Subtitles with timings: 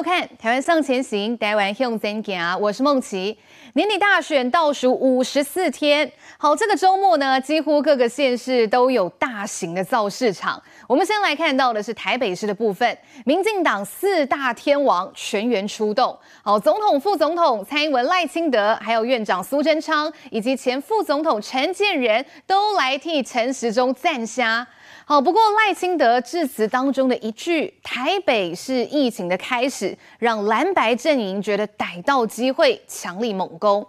[0.00, 3.36] 收看《台湾向前行》，台湾向前行，我是孟琪。
[3.74, 10.60] 年底大选倒数五十四天，好，这个周末呢，几乎各个县市都有大型的造市场。
[10.88, 12.96] 我们先来看到的是台北市的部分，
[13.26, 24.66] 民进党四大天王全员出动，好，总统、副总统蔡英文、赖清德，还有院长苏贞昌，以及前副总统陈建仁，都来替陈时中站下。
[25.10, 33.84] 好，不过赖清德致辞当中的一句“台北是疫情的开始”，让蓝白阵营觉得逮到机会，强力猛攻。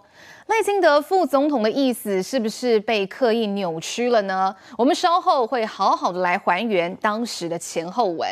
[0.48, 4.52] 赖清德副总统的意思是不是被刻意扭曲了呢？
[4.76, 8.28] 我们稍后会好好的来还原当时的前后文。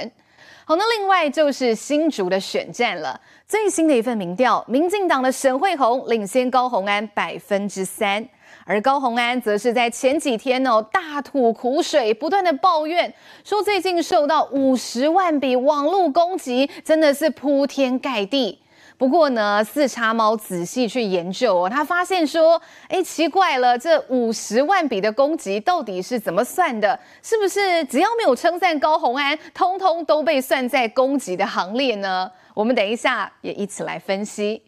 [0.65, 3.20] 好，那另外就是新竹的选战了。
[3.47, 8.29] 最新的一份民调，民进党的沈慧虹领先高虹安百分之三。
[8.71, 18.57] 而高洪安则是在前几天哦，大吐苦水，不断的抱怨，说最近受到五十万笔网络攻击，真的是铺天盖地。
[18.97, 26.97] 不过呢，四叉猫仔细去研究哦，他发现说，哎，奇怪了，这五十万笔的攻击到底是怎么算的？
[27.25, 32.31] 是不是只要没有称赞高洪安，通通都被算在攻击的行列呢？
[32.55, 34.63] 我们等一下也一起来分析。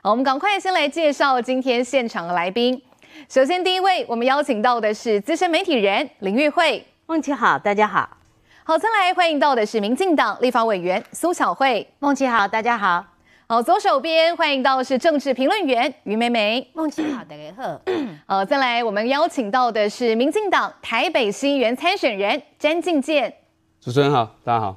[0.00, 2.80] 好，我们赶快先来介绍今天现场的来宾。
[3.28, 6.84] 首先，第一位我们邀请到的是资深媒体人林玉慧。
[7.06, 8.08] 孟琪好，大家好。
[8.64, 11.86] 好，再来欢迎到的是民进党立法委员苏巧慧。
[11.98, 13.04] 孟琪好，大家好。
[13.46, 16.70] 好，左手边欢迎到的是政治评论员于美美。
[16.74, 17.80] 孟琪好，大家好。
[18.28, 23.32] 好，再来我们邀请到的是民进党台北市议员参选人詹敬健。
[23.80, 24.76] 主持人好，大家好。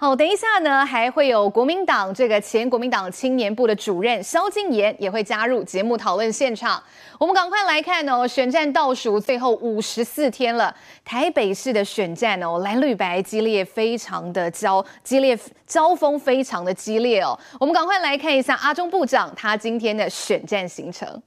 [0.00, 6.80] 好，等一下呢，还会有国民党这个前国民党青年部的主任萧敬言也会加入节目讨论现场。
[7.18, 10.72] 我们赶快来看哦，选战倒数最后五十四天了，
[11.04, 15.36] 台北市的选战哦，蓝绿白激烈，非常的交激烈，
[15.66, 17.36] 交锋非常的激烈哦。
[17.58, 21.20] 我们赶快来看一下阿中部长他今天的选战行程。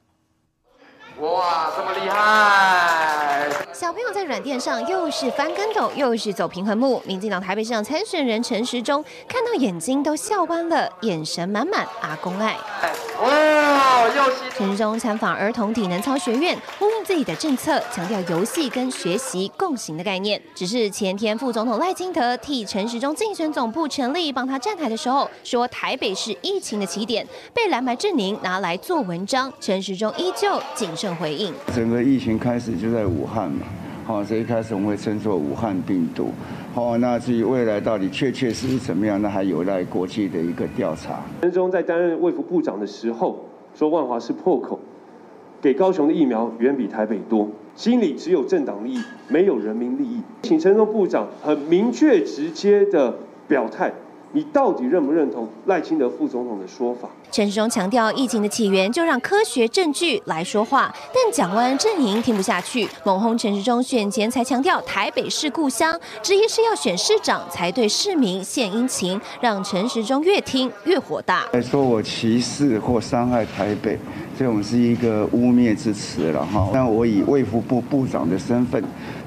[1.22, 3.48] 哇，这么厉害！
[3.72, 7.00] 小朋友在软垫上又是翻跟斗，又是走平衡木。
[7.06, 12.58] 民进党台北市长参选人陈时中看到眼睛都笑弯了，眼神满满阿公爱。
[13.22, 20.42] 哇，又是陈时中参访儿童体能操学院，呼应自己的政策，强调游戏跟学习共行的概念。
[20.56, 29.54] 只是前天副总统赖清德替陈时中竞选总部成立，帮他站台的时候，说台北是疫情的起点，被蓝白阵营拿来做文章。
[29.60, 31.11] 陈时中依旧谨慎。
[31.16, 33.66] 回应，整个疫情开始就在武汉嘛，
[34.06, 36.32] 好，所以一开始我们会称作武汉病毒，
[36.74, 41.22] 好，那至于未来到底确确实实怎么样，那还有待国际的一个调查。
[41.42, 43.46] 陈时中在担任卫福部长的时候，
[43.76, 44.80] 说万华是破口，
[45.62, 53.16] 给高雄的疫苗远比台北多，心里只有政党利益，没有人民利益，请陈时中部长很明确直接的
[53.48, 53.92] 表态。
[54.34, 57.10] 你到底认不认同赖清德副总统的说法？
[57.32, 71.46] 陈时中强调，疫情的起源就让科学证据来说话，但蒋万安阵营听不下去，猛轰陈时中选前才强调台北是故乡，质疑是要选市长才对市民献殷勤，让陈时中越听越火大。
[71.52, 74.00] 来说我歧视或伤害台北，
[74.40, 76.70] 这种是一个污蔑之词了哈。
[76.74, 78.82] 但我以卫福部部长的身份。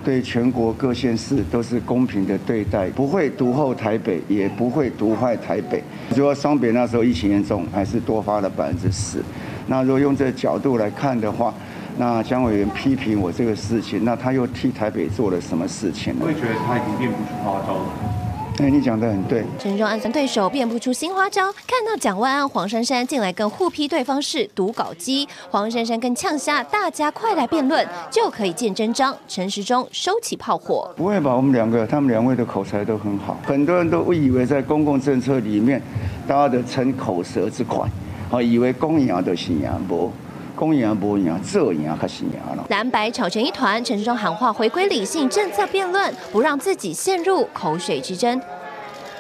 [0.05, 5.83] 对全国各县市都是公平的对待，不会独厚台北，也不会独坏台北。
[6.15, 9.23] 如果双北那时候疫情严重，还是多发了百分之十。
[9.67, 11.55] 那如果用这个角度来看的话，
[11.97, 16.21] 那蒋委员批评我这个事情，那他又替台北做了什么事情呢？
[16.25, 18.34] 我也觉得他已经变不出花招了。
[18.59, 19.45] 哎，你讲得很对。
[19.59, 29.17] 陈时中暗算对手变不出新花招，看到蒋万安、黄珊珊进来跟互批对方是读稿机，黄珊珊跟呛虾，大家快来辩论，就可以见真章。
[29.27, 30.89] 陈时中收起炮火。
[30.97, 31.35] 不会吧？
[31.35, 35.83] 我们两个，他们两位的口才都很好，很多人都误以为在公共政策里面，
[36.29, 37.85] 大家的逞口舌之快，
[38.31, 40.13] 好以为公赢的是赢不？
[40.57, 42.65] 公赢不赢，这赢可是赢了。
[42.69, 48.41] 蓝白吵成一团，陈时中喊话回归理性政策辩论，不让自己陷入口水之争。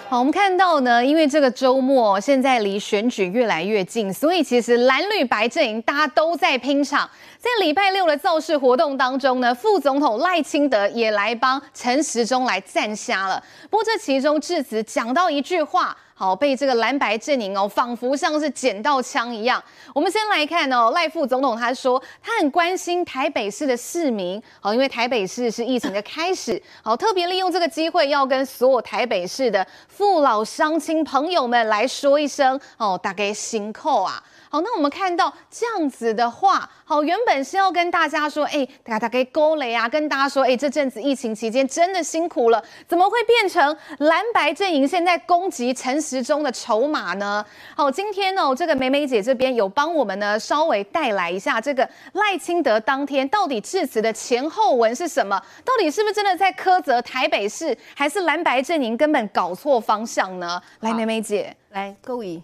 [0.08, 7.08] 好，我们看到呢，因为这个周末现在离选举越来越近，所以其实蓝绿白阵营大家都在拼场。
[7.38, 13.42] 在礼拜六的造势活动当中呢，副总统赖清德也来帮陈时中来站下了。
[13.68, 15.96] 不过这其中致辞讲到一句话。
[16.16, 19.62] 好，被这个蓝白阵营哦，仿佛像是捡到枪一样。
[19.92, 34.22] 我们先来看哦，赖副总统他说他很关心台北市的市民，好，因为台北市是疫情的开始，好，特别利用这个机会要跟所有台北市的父老乡亲朋友们来说一声哦，大家辛苦啊。
[34.54, 47.44] 好，那我们看到这样子的话，好，原本本是要跟大家说，哎，大家大概勾雷啊，跟大家说，哎，这阵子疫情期间真的辛苦了，怎么会变成蓝白阵营现在攻击陈时中的筹码呢？
[47.74, 55.36] 好，今天呢，这个梅梅姐这边有帮我们呢稍微带来一下这个赖清德当天到底致辞的前后文是什么？
[55.64, 60.62] 到底是不是真的在苛责台北市，还是蓝白阵营根本搞错方向呢？
[60.78, 62.40] 来，梅梅姐，来各位。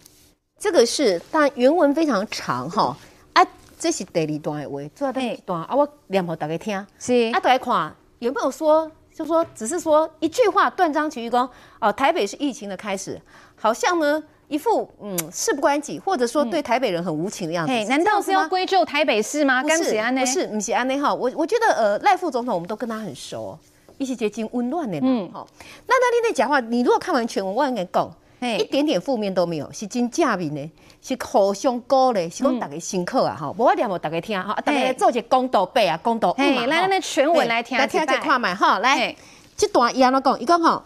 [0.60, 2.94] 这个是，但原文非常长哈，
[3.32, 3.42] 啊，
[3.78, 7.32] 这是第二段的话，最后第一段啊，我念给大家听，是。
[7.32, 13.18] 啊，大家看有没有说，就说只是说一句话断章取义说，哦，台北是疫情的开始，
[13.56, 19.62] 好像呢一副嗯事不关己，或者说对台北人很无情的样子，嗯、难道是要归咎台北市吗？
[19.62, 23.58] 不是，不是，不是安内哈，我我觉得呃赖副总统我们都跟他很熟，
[23.96, 25.48] 一起接近温暖的，嗯，好，
[25.86, 28.14] 那那天在讲话，你如果看完全文，我应该讲。
[28.40, 30.70] 一点点负面都没有，是真正面的，
[31.02, 33.36] 是互相鼓励，是讲大家辛苦啊！
[33.38, 36.66] 哈，我念给大家听哈，大家做一个公道背啊，公道语嘛。
[36.66, 38.78] 来，来全文来听，来听一看嘛吼。
[38.78, 39.14] 来，
[39.56, 40.40] 这段伊安怎讲？
[40.40, 40.82] 伊讲吼，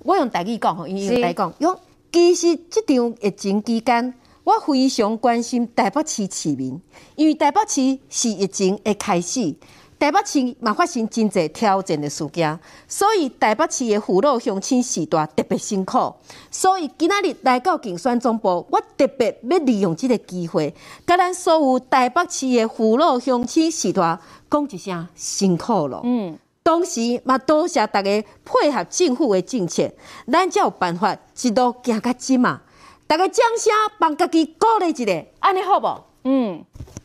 [0.00, 1.78] 我用台语讲吼，伊用台语讲，用
[2.12, 4.14] 其实这场疫情期间，
[4.44, 6.78] 我非常关心台北市市民，
[7.16, 9.54] 因为台北市是疫情的开始。
[10.02, 12.58] 台北市嘛发生真侪挑战的事件，
[12.88, 16.12] 所以台北市的父老乡亲时代特别辛苦。
[16.50, 20.74] 所以今仔日来到竞选总部，我特别要利用这个机会，
[21.06, 24.18] 甲咱所有台北市的父老乡亲时代
[24.50, 26.00] 讲一声辛苦了。
[26.02, 28.10] 嗯，同时嘛多谢大家
[28.44, 29.88] 配合政府的政策，
[30.26, 32.60] 咱才有办法一路行到今嘛。
[33.06, 35.86] 大家掌声帮家己鼓励一下，安尼好不？
[36.24, 36.64] 嗯，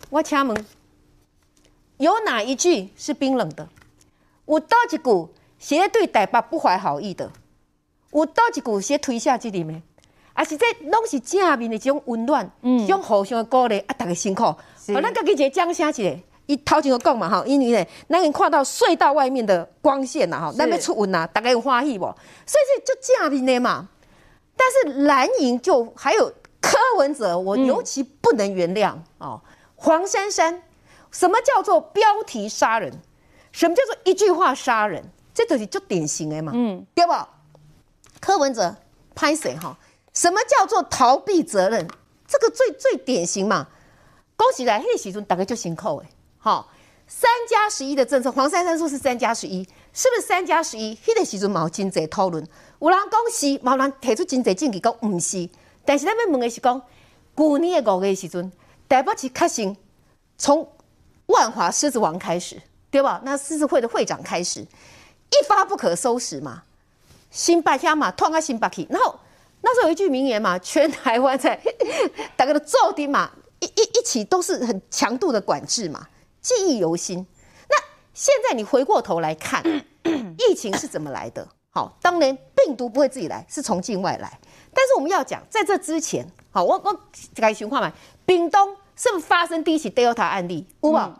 [0.09, 0.65] 我请问。
[1.97, 3.67] 有哪一句是冰冷的？
[4.45, 5.29] 有倒一句
[5.59, 7.31] 是对台北不怀好意的？
[8.11, 9.81] 有倒一句是推下这里面？
[10.33, 14.43] 啊，是这拢是正面的这种温暖，嗯，这种互相的鼓励啊，大家辛苦。
[14.43, 16.19] 好，咱家己一个掌声一下。
[16.45, 22.05] 伊头前个讲嘛，哈，因为呢，咱能看到隧道外面的光线呐，哈，咱要出云呐，大家有欢喜不？
[22.45, 23.89] 所以这就正面的嘛。
[24.55, 29.41] 但是蓝营就还有柯文哲，我尤其不能原谅哦，
[29.75, 30.61] 黄珊珊。
[31.17, 32.93] 什么叫做标题杀人？
[33.51, 35.03] 什么叫做一句话杀人？
[35.33, 37.13] 这都是就典型的嘛，嗯，对不？
[38.19, 38.75] 柯文哲
[39.15, 39.75] 拍谁哈？
[40.13, 41.87] 什么叫做逃避责任？
[42.27, 43.67] 这个最最典型嘛。
[44.35, 46.69] 恭喜来，那个时阵大家就辛苦哎，好，
[47.07, 50.95] 三加十一的政策，黄珊珊说是三加十一，是不是三加十一？
[51.07, 52.47] 那个时阵有真济讨论，
[52.79, 55.49] 有人讲是，冇人提出真济证据讲唔是。
[55.83, 56.79] 但是咱们问的是讲，
[57.35, 58.51] 去年的五月时阵，
[58.87, 59.75] 台北市确实
[60.37, 60.69] 从
[61.27, 63.21] 万华狮子王开始，对吧？
[63.23, 66.63] 那狮子会的会长开始，一发不可收拾嘛，
[67.31, 68.87] 新白天嘛，突然新白气。
[68.89, 69.19] 然后
[69.61, 71.59] 那时候有一句名言嘛，全台湾在
[72.35, 76.07] 大家都做的嘛，一一一起都是很强度的管制嘛，
[76.41, 77.25] 记忆犹新。
[77.69, 77.75] 那
[78.13, 79.63] 现在你回过头来看，
[80.49, 81.47] 疫情是怎么来的？
[81.71, 84.39] 好，当然病毒不会自己来，是从境外来。
[84.73, 86.99] 但是我们要讲，在这之前，好，我我
[87.35, 87.91] 改情况嘛，
[88.25, 88.77] 屏东。
[88.97, 90.67] 是不是发生第一起 Delta 案例？
[90.81, 90.97] 有无？
[90.97, 91.15] 嗯、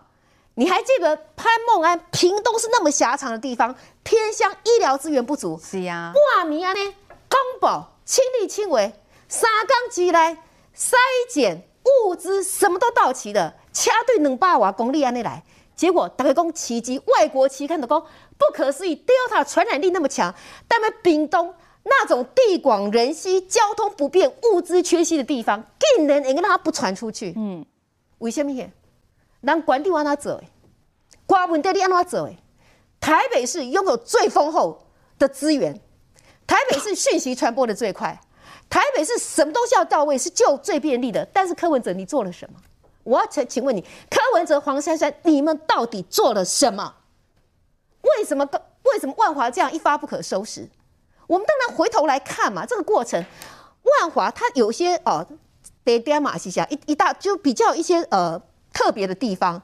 [0.56, 1.97] 你还记得潘孟安？
[2.12, 5.59] 屏东是那么狭长的地方，偏乡医疗资源不足。
[5.63, 6.12] 是呀。
[6.35, 6.95] 半年呢，
[7.29, 8.91] 公保亲力亲为，
[9.29, 10.44] 三工起来
[10.75, 10.95] 筛
[11.29, 15.43] 检物资什么都到齐了，车队两百瓦公里安内来，
[15.75, 18.01] 结果大家讲奇迹，外国期刊都讲
[18.39, 20.34] 不可思议，Delta 传染力那么强，
[20.67, 21.53] 但在屏东。
[21.89, 27.34] 那种地广人稀、交通不便、物资缺席的地方，竟然能让它不传出去？
[27.36, 27.65] 嗯，
[28.20, 28.53] 为什么？
[29.41, 30.41] 让管理往哪走？
[31.25, 32.29] 瓜文地利往哪走？
[33.00, 35.79] 台北市拥有最丰厚的资源，
[36.46, 38.20] 台北市讯息传播的最快，
[38.70, 41.25] 台北市什么东西要到位是就最便利的。
[41.32, 42.60] 但是柯文哲，你做了什么？
[43.03, 46.96] 我要请请问你，柯文哲、黄珊珊，你们到底做了什么？
[48.01, 48.48] 为什么？
[48.84, 50.67] 为什么万华这样一发不可收拾？
[51.27, 53.24] 我们当然回头来看嘛，这个过程，
[53.84, 55.27] 万华它有些哦，
[55.84, 58.41] 得点马西下一一大就比较一些呃
[58.74, 59.62] 特别的地方。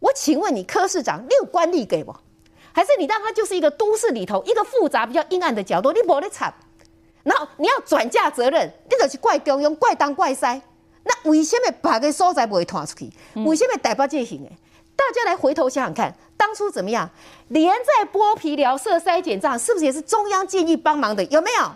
[0.00, 2.20] 我请问你柯市长，你有官力给我，
[2.72, 5.92] 还是你让他就是一个都市里头一个复杂比较阴暗的角落？
[5.92, 6.52] 你没得惨，
[7.22, 10.60] 然后你要转嫁责任，你就是怪中央、怪当怪塞。
[11.04, 13.12] 那为什么别个所在不会传出去？
[13.44, 14.48] 为什么台北这行？
[14.94, 17.08] 大家来回头想想看，当初怎么样？
[17.50, 21.22] 连在剥皮寮设筛检站，是不是也是中央建议帮忙的？
[21.26, 21.70] 有没有？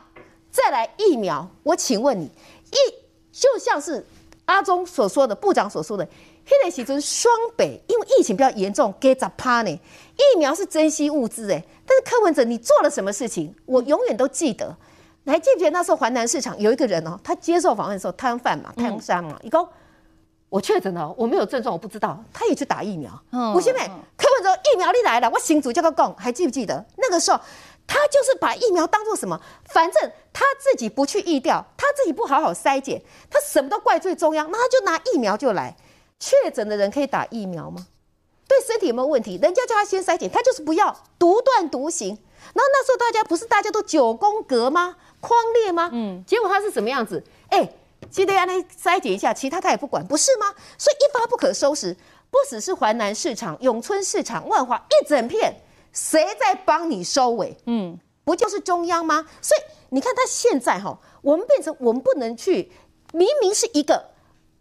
[0.51, 2.77] 再来疫苗，我请问你，疫
[3.31, 4.05] 就像是
[4.47, 6.05] 阿中所说的，部长所说的，
[6.45, 9.71] 现在其实双北因为疫情比较严重，给咋趴呢？
[9.71, 13.55] 疫苗是珍惜物资哎，但是柯文哲你做了什么事情？
[13.67, 14.77] 我永远都记得，
[15.27, 19.65] 还记不记得那时候环南市场有一个人哦，他接受访问的时候摊贩嘛，摊商嘛，一共。
[20.49, 23.11] 我确诊了，我没有症状，我不知道，他也去打疫苗。
[23.33, 23.81] 嗯吴欣美，
[24.17, 27.41] 柯文哲疫苗你来了，我新主叫他讲，还记不记得那个时候，
[27.87, 29.41] 他就是把疫苗当做什么？
[29.65, 35.76] 反正他自己不去疫调，他自己不好好筛检，他什么都怪罪中央，那他就拿疫苗就来。
[36.21, 37.88] 确诊的人可以打疫苗吗？
[38.49, 39.38] 对身体有没有问题？
[39.43, 42.11] 人家叫他先筛检，他就是不要，独断独行。
[42.55, 44.97] 然后那时候大家不是大家都九宫格吗？
[45.21, 45.91] 框列吗？
[45.93, 47.23] 嗯，结果他是什么样子？
[47.49, 47.69] 哎。
[48.11, 50.47] 记得让他筛检一下，其他他也不管，不是吗？
[50.79, 51.95] 所以一发不可收拾，
[52.31, 55.55] 不只是淮南市场、永春市场、万华一整片，
[55.93, 57.57] 谁在帮你收尾？
[57.67, 59.26] 嗯，不就是中央吗？
[59.43, 59.61] 所以
[59.91, 62.71] 你看他现在哈，我们变成我们不能去，
[63.12, 64.11] 明明是一个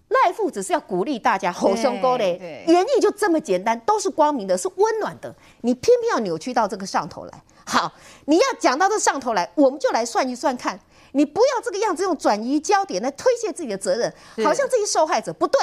[0.10, 7.44] 赖副，只是要鼓励大家吼胸沟嘞，原意就这么简单，都是光明的，是温暖的，你偏偏要扭曲到这个上头来。
[7.66, 7.92] 好，
[8.26, 10.80] 你要讲到这上头来，我们就来算一算看。
[11.16, 15.60] 你不要这个样子，用转移焦点来推卸自己的责任，好像这些受害者不对。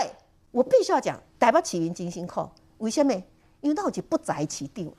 [0.50, 3.12] 我必须要讲，台北市民真辛苦，为什么？
[3.61, 4.94] 因为到底不在起定了。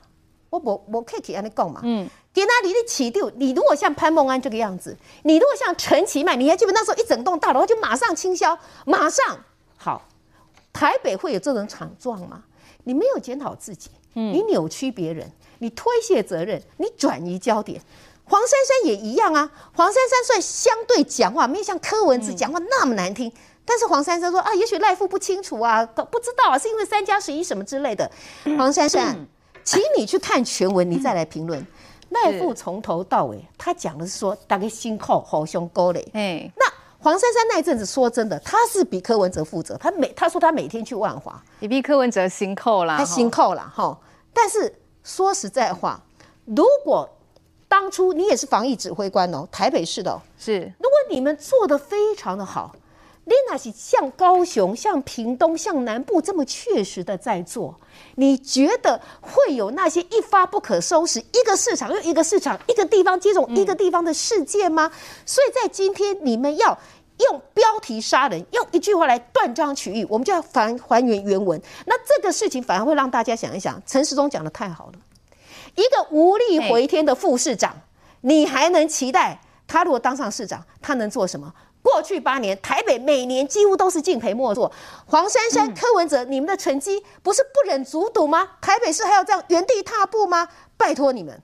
[0.50, 1.80] 我我我可以给安你讲嘛。
[1.82, 2.08] 嗯。
[2.32, 8.56] 给那里的起定，你如果像潘孟安这个样子，你如果像陈其迈，你还记得那时候一整栋大楼就马上清销，
[8.86, 9.44] 马上
[9.76, 10.08] 好。
[10.72, 12.44] 台北会有这种惨状吗？
[12.84, 17.80] 你没有检讨自己，你扭曲别人，你推卸责任，你转移焦点。
[18.26, 23.30] 黄珊珊也一样啊，黄珊珊虽然相对讲话没有像柯文哲讲话那么难听，
[23.64, 28.10] 但是黄珊珊说啊，也许赖副不清楚啊，不知道啊，是因为三加十一什么之类的。
[28.56, 29.26] 黄珊珊，
[29.62, 31.66] 请你去看全文，你再来评论。
[32.10, 36.06] 赖副从头到尾，他讲的是说大概心扣好胸沟嘞。
[36.12, 36.64] 哎，那
[37.00, 43.98] 黄珊珊那一阵子说真的，他是比柯文哲负责，他每他说他每天去万华，你比柯文哲心扣啦，他心扣了哈。
[44.32, 46.00] 但是说实在话，
[46.44, 47.08] 如果
[47.74, 50.60] 当初你也是防疫指挥官哦，台北市的哦，是。
[50.78, 52.72] 如果你们做的非常的好，
[53.24, 57.74] 你那是像高雄、像屏东、像南部这么确实的在做，
[58.14, 64.88] 你觉得会有那些一发不可收拾，一个市场又一个市场，一个地方接种一个地方的事件吗？
[64.94, 66.78] 嗯、所以在今天你们要
[67.28, 71.60] 用标题杀人，用一句话来断章取义，我们就要还还原原文。
[71.86, 74.92] 那这个事情反而会让大家想一想，陈时中讲的太好了。
[75.74, 77.74] 一个无力回天的副市长，
[78.22, 81.52] 你还能期待他如果当上市长，他能做什么？
[81.82, 84.72] 过去八年，台北每年几乎都是敬陪末座。
[85.06, 88.52] 黄珊珊、柯文哲，你们的成绩不是不忍卒睹吗？
[88.60, 90.48] 台北市还要这样原地踏步吗？
[90.78, 91.42] 拜托你们。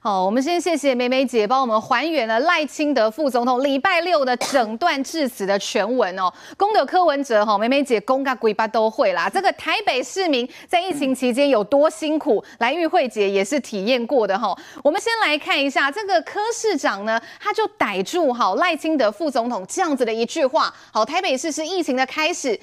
[0.00, 6.32] 好，我们先谢谢梅梅姐帮我们还原了赖清德副总统礼拜六的整段致辞的全文哦。
[6.56, 9.28] 功德柯文哲哈，梅梅姐公个鬼巴都会啦。
[9.28, 14.56] 这个台北市民在疫情期间有多辛苦，来玉慧姐也是体验过的哈。
[14.82, 20.72] 我们先来看一下这个柯市长呢，他就逮住好赖清德副总统这样子的一句话。
[20.92, 22.58] 好，台北市是疫情的开始。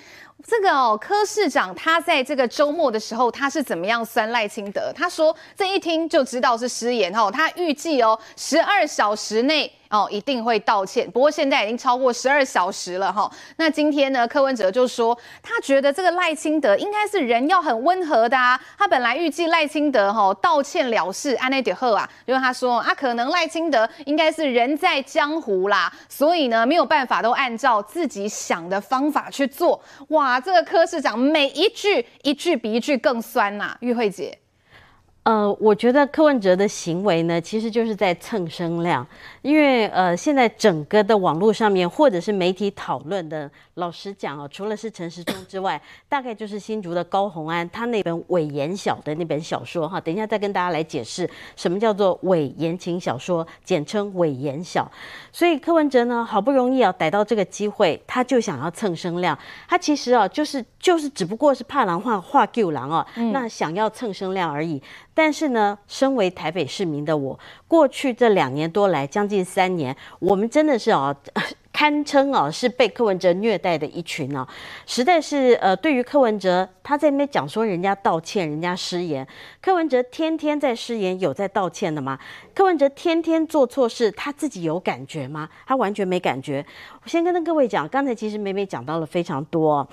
[0.48, 4.92] 这个哦，柯市长他在这个周末的时候，他是怎么样酸赖清德？
[4.96, 7.30] 他说这一听就知道是失言哦。
[7.32, 9.72] 他预计哦，十二小时内。
[9.92, 11.10] 哦，一定会道歉。
[11.12, 13.30] 不过现在已经超过十二小时了哈。
[13.58, 18.60] 那今天呢，柯文哲就说，他觉得这个赖清德应该是人要很温和的啊。
[18.78, 29.82] 他本来预计赖清德哈道歉了事，安内点贺啊，因为他说啊，可能赖清德应该是人在江湖啦，所以呢没有办法都按照自己想的方法去做。
[30.08, 34.38] 哇，这个柯市长每一句一句比一句更酸呐、玉慧姐。
[35.24, 39.06] 呃，我觉得柯文哲的行为呢，其实就是在蹭声量，
[39.44, 54.92] 因为呃，现在整个的网络上面或者是媒体讨论的，老实讲哦，除了是陈时中之外，大概就是新竹的高洪安他那本伪言小的那本小说哈，等一下再跟大家来解释什么叫做伪言情小说，简称伪言小。
[55.32, 59.38] 所以柯文哲呢，好不容易啊逮到这个机会，他就想要蹭声量，
[59.68, 64.82] 他其实啊，就是就是只不过是怕狼话话救狼啊，那想要蹭声量而已。
[65.14, 71.16] 但是呢，身为台北市民的我，过去这两年多来，将近三年，我们真的是啊，
[71.74, 74.48] 堪称啊是被柯文哲虐待的一群啊，
[74.86, 79.28] 实在是呃，对于柯文哲，他在那边讲说人家道歉，人家失言，
[79.62, 82.20] 柯文哲天天在失言，有在道歉的吗？
[82.54, 85.50] 柯文哲天天做错事，他自己有感觉吗？
[85.66, 86.66] 他完全没感觉。
[87.04, 89.88] 我先跟各位讲，刚才其实美美讲到了非常多。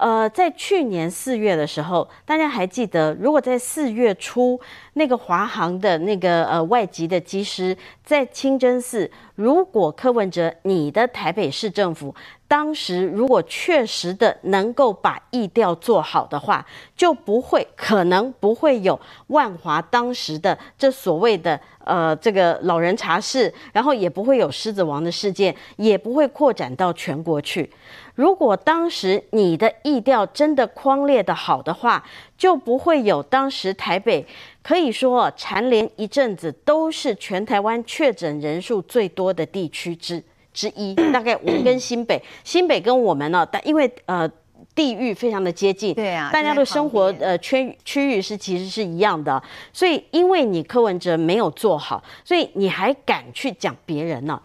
[0.00, 4.58] 呃，在去年四月的时候，大家还记得，如果在四月初
[4.94, 12.14] 那个华航的那个呃外籍的机师在清真寺，如果柯文哲你的台北市政府
[12.50, 16.66] 当时如果确实的能够把疫调做好的话，
[16.96, 27.70] 就不会可能不会有万华当时的这所谓的呃这个老人茶室，然后也不会有狮子王的事件，也不会扩展到全国去。
[28.16, 32.04] 如果当时你的疫调真的匡列的好的话，
[32.36, 34.26] 就不会有当时台北
[34.60, 40.24] 可以说蝉联一阵子都是全台湾确诊人数最多的地区之。
[40.52, 44.30] 之一，大概我们跟新北，新北跟我们呢，但因为呃
[44.74, 49.42] 地域非常的接近，对啊，大家的生活呃圈区域是其实是一样的，
[49.72, 54.40] 所以因为你柯文哲没有做好，所以你还敢去讲别人呢？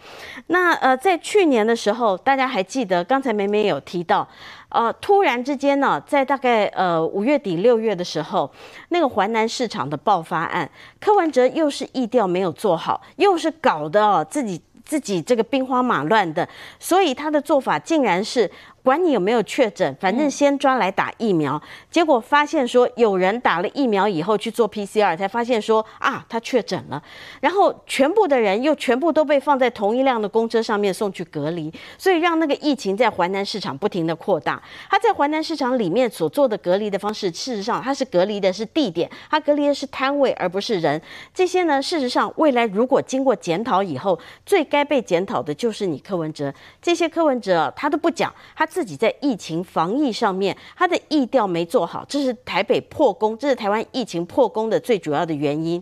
[0.47, 4.27] 那呃在去年的时候，大家还记得刚才美美有提到，
[4.69, 8.49] 呃突然之间呢，在大概呃五月底六月的时候，
[8.89, 10.69] 那个环南市场的爆发案，
[10.99, 14.61] 柯文哲又是意调没有做好，又是搞的哦自己。
[14.85, 16.47] 自己这个兵荒马乱的，
[16.79, 18.49] 所以他的做法竟然是。
[18.85, 21.59] 管你有没有确诊，反正先抓来打疫苗。
[21.89, 27.01] 结果发现说，有人打了疫苗以后去做 PCR，才发现说啊，他确诊了。
[27.41, 34.61] 然后全部的人又全部都被放在同一辆的公车上面送去隔离，所以让那个疫情在淮南市场不停的扩大。
[34.87, 41.01] 他在淮南市场里面所做的隔离的方式，事实上他是隔离的是地点，他隔离的是摊位，而不是人。
[41.33, 46.53] 这些呢，事实上未来如果经过检讨以后，最该被检讨的就是你柯文哲。
[46.79, 48.63] 这些柯文哲他都不讲，他。
[48.75, 55.81] 自己在疫情防疫上面，他的疫调没做好，这是台北破功，这是台湾疫情破功的最主要的原因。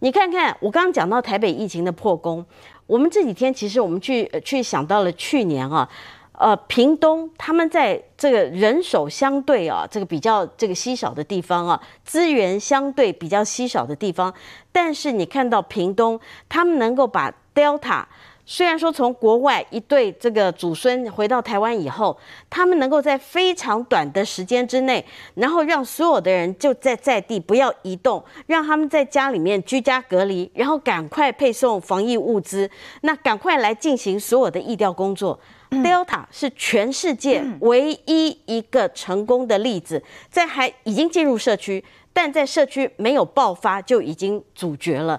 [0.00, 2.44] 你看看，我刚刚讲到台北疫情的破功，
[2.86, 5.88] 我们这几天其实我们去去想到了去年啊，
[6.32, 14.34] 呃，屏东他们在这个人手相对啊，这个比较这个稀少的地方啊，资源相对比较稀少的地方，
[14.70, 18.04] 但是你看到屏东他们能够把 Delta。
[18.44, 22.18] 虽然说从国外一对这个祖孙回到台湾以后，
[22.50, 32.68] 他们能够在非常短的时间之内，然后让所有的人就在在地不要移动，让他们在家里面居家隔离，然后赶快配送防疫物资，
[33.02, 35.38] 那赶快来进行所有的疫调工作。
[35.70, 45.18] Delta 是全世界唯一一个成功的例子，在还已经进入社区，但在社区没有爆发就已经阻绝了。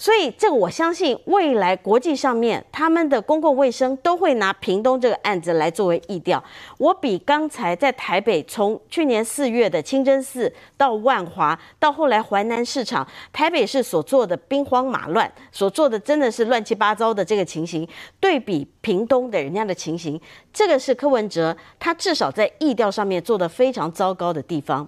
[0.00, 6.42] 所以，这个我相信未来国际上面他们的公共卫生都会拿屏东这个案子来作为议调。
[6.78, 17.86] 我比刚才在台北从去年四月的清真寺到万华，到后来淮南市场，台北市所做的兵荒马乱，所做的真的是乱七八糟的这个情形，
[18.20, 20.20] 对比屏东的人家的情形，
[20.52, 24.86] 这个是柯文哲他至少在议调上面做得非常糟糕的地方。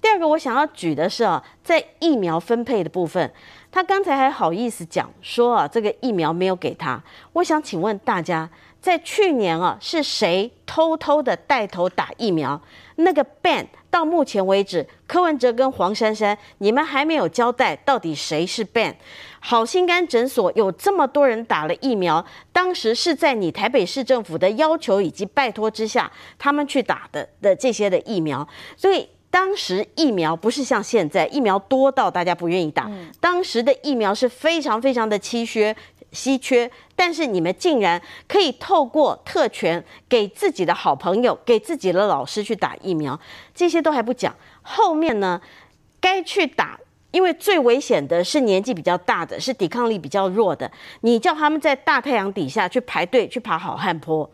[0.00, 3.32] 第二个我想要举的是啊，在疫苗分配的部分。
[3.70, 7.02] 他刚才还好意思讲说啊，这个疫苗没有给他。
[7.34, 8.48] 我想请问大家，
[8.80, 12.60] 在去年啊，是谁偷偷的带头打疫苗？
[12.96, 18.94] 那个 ban 到目前为止，柯文哲跟黄珊珊，你们还没有交代到底谁是 ban。
[19.40, 29.08] 好心肝诊所有这么多人打了疫苗，当时是在你台北市政府的要求以及拜托之下，他们去打的的这些的疫苗，所以。
[29.30, 35.74] 当时疫苗不是像现在疫苗多到大家不愿意打，当时的疫苗是非常非常的稀缺
[36.12, 43.18] 稀缺，但是你们竟然可以透过特权给自己的好朋友、给自己的老师去打疫苗，
[43.54, 45.40] 这些都还不讲，后面呢，
[46.00, 50.70] 该去打，因为最危险的是年纪比较大的，是抵抗力比较弱的，
[51.02, 54.28] 你叫他们在大太阳底下去排队去爬好汉坡。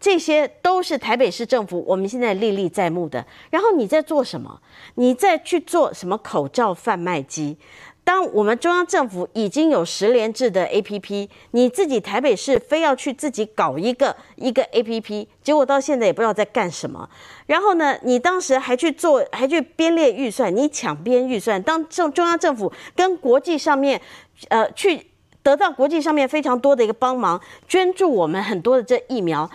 [0.00, 3.24] 这些都是台北市政府我们现在历历在目的。
[3.50, 4.60] 然后你在做什么？
[4.94, 7.56] 你在去做什么口罩贩卖机？
[8.04, 17.06] 当我们中央政府已经有十连制的 APP，你自己台北市非要去自己搞一个一个 APP，结果到现在也不知道在干什么。
[17.44, 24.00] 然后呢，你当时还去做，还去编列预算，你抢编预算，当中中央政府跟国际上面，
[24.48, 25.06] 呃，去
[25.42, 29.50] 得到国际上面非常多的一个帮忙，捐助我们很多的这疫苗。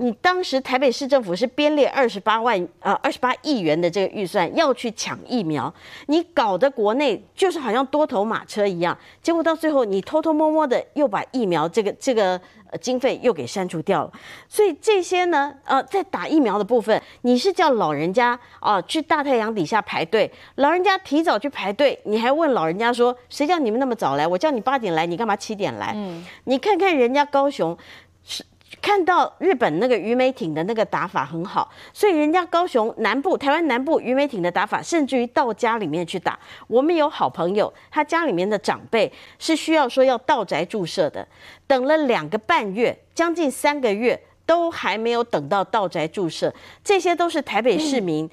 [0.00, 5.72] 你当时台北市政府是编列二十八万呃二十八亿元的这个预算要去抢疫苗，
[6.06, 14.12] 你搞得国内就是好像多头马车一样，结果到最后你偷偷摸摸的又把疫苗这个这个呃经费又给删除掉了，
[14.48, 24.26] 所以这些呢呃在打疫苗的部分，你是叫老人家啊去大太阳底下排队，老人家提早去排队，你还问老人家说谁叫你们那么早来？
[24.26, 25.92] 我叫你八点来，你干嘛七点来？
[25.96, 28.07] 嗯，你看看人家高雄是。
[28.80, 36.38] 看到日本那个鱼美艇的那个打法很好，所以人家高雄南部、台湾南部鱼美艇的打法，甚至于到家里面去打。
[36.66, 41.26] 我们有好朋友，他家里面的长辈是需要说要到宅注射的，
[41.66, 44.20] 等了两个半月，将近三个月。
[44.48, 46.50] 都还没有等到到宅注射，
[46.82, 48.26] 这些都是台北市民。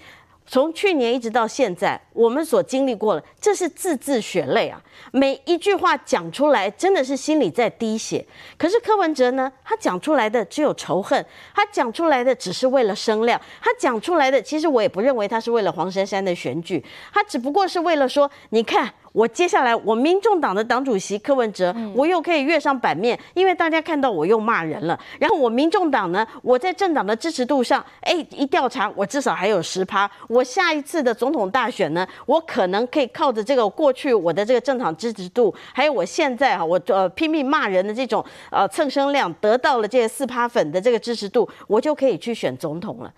[0.47, 4.79] 从去年一直到现在，我们所经历过的，这是字字血泪啊！
[5.11, 8.25] 每一句话讲出来，真的是心里在滴血。
[8.57, 18.93] 可是柯文哲呢，他讲出来的只有仇恨，他讲出来的只是为了声量，他讲出来的，其实我也不认为他是为了黄珊珊的选举，他只不过是为了说，你看。
[19.15, 24.99] 我接下来，我民众党的党主席柯文哲，我又可以跃上版面，因为大家看到我又骂人了。
[25.17, 30.09] 然后我民众党呢，我在政党的支持度上，哎，一调查我至少还有十趴。
[30.27, 43.13] 我下一次的总统大选呢，我可能可以靠着这个过去我的这个政党支持度，还有我现在哈，我呃拼命骂人的这种呃蹭声量，得到了这些四趴粉的这个支持度，我就可以去选总统了。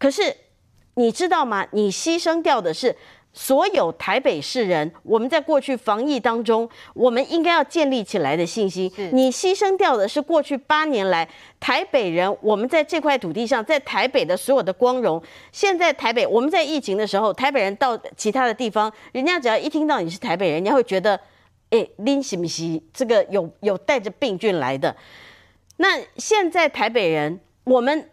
[0.00, 0.34] 可是
[0.94, 1.64] 你知道吗？
[1.70, 2.96] 你牺牲掉的是。
[3.32, 8.90] 所有台北市人，我们在过去防疫当中，我们应该要建立起来的信心。
[9.12, 11.28] 你牺牲掉的是过去八年来
[11.60, 15.22] 台北人，我们在这块土地上，在台北的所有的光荣。
[15.52, 21.20] 现在台北，我们在疫情的时候，台北人到其他的地方，人家只要一听到你是台北人，人家会觉得，
[21.70, 24.96] 哎，恁是不是这个有有带着病菌来的？
[25.76, 28.10] 那现在台北人，我们。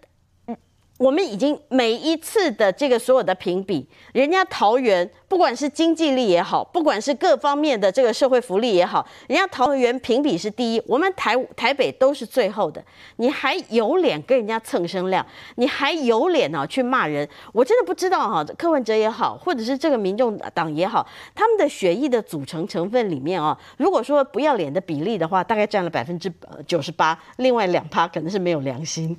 [0.97, 12.81] 我们已经每一次的这个所有的评比，人家桃园不管是经济力也好，不管是各方面的这个社会福利也好，人家桃园评比是第一，我们台台北都是最后的。
[13.17, 15.25] 你还有脸跟人家蹭声量？
[15.55, 17.27] 你还有脸呢、啊、去骂人？
[17.51, 21.05] 我真的不知道哈、柯文哲也好，或者是这个民众党也好，
[21.36, 26.31] 他们的血液的组成成分里面啊，如果说不要脸的比例的话，大概占了百分之
[26.65, 29.17] 九十八，另外两趴可能是没有良心。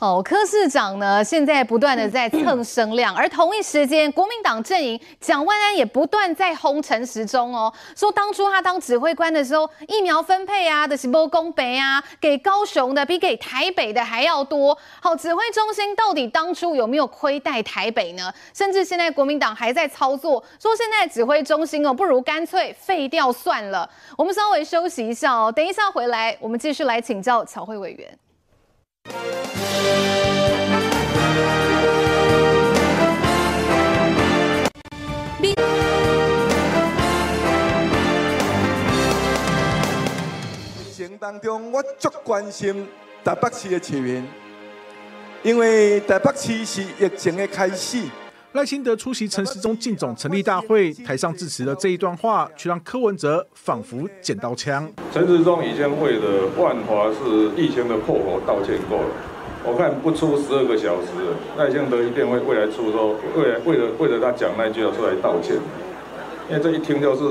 [0.00, 14.76] 哦，柯市长呢，现在不断的在蹭声量，而同一时间，国民党阵营蒋万安也不断在轰陈时中哦，说当初他当指挥官的时候，疫苗分配啊的是不公北啊，给高雄的比给台北的还要多。
[15.00, 18.32] 好，指挥中心到底当初有没有亏待台北呢？
[18.52, 23.88] 甚至现在国民党还在操作，说现在指挥中心哦，不如干脆废掉算了。
[24.18, 28.18] 我们稍微休息一下哦，等一下回来，我们继续来请教乔慧委员。
[40.96, 42.88] 疫情当中，我足关心
[43.22, 44.26] 台北市的市民，
[45.42, 48.04] 因为台北市是疫情的开始。
[48.54, 54.88] 赖清德出席陈时中进总成立大会，台上致辞的这一段话，却让柯文哲仿佛捡到枪。
[55.12, 59.08] 陈时中已经为了万华是疫情的破口道歉过了，
[59.64, 61.08] 我看不出十二个小时，
[61.58, 65.56] 赖清德一定会未来出说，未来为了为了他讲那句要出来道歉，
[66.48, 67.22] 因为这一听就是。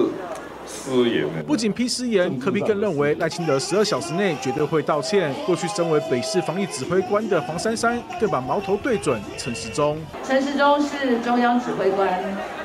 [0.74, 5.32] 失言，不仅批失言，柯 P 更认为赖清德十二小时内绝对会道歉。
[5.46, 9.98] 过去身为北市防疫指挥官的黄珊珊更把矛头对准陈时中。
[10.24, 12.10] 陈时中是中央指挥官，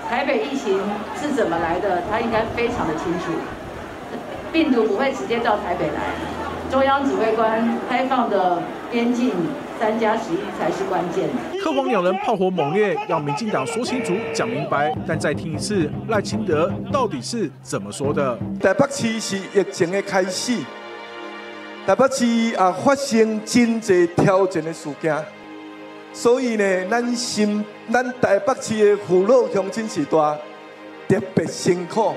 [0.08, 0.80] 台北疫情
[1.20, 3.30] 是怎么来的，他应该非常的清楚。
[4.50, 6.14] 病毒不会直接到台北来，
[6.70, 9.32] 中央指挥官开放的边境。
[9.78, 11.28] 三加十一才是关键。
[11.62, 14.92] 柯黄两人炮火猛烈，要民进党说清楚、讲明白。
[15.06, 18.38] 但再听一次，赖清德到底是怎么说的？
[18.60, 20.58] 台北市是疫情的开始，
[21.86, 25.16] 台北市也发生真济挑战的事件，
[26.12, 30.36] 所以呢，咱心咱台北市的父老乡亲是大
[31.08, 32.12] 特别辛苦，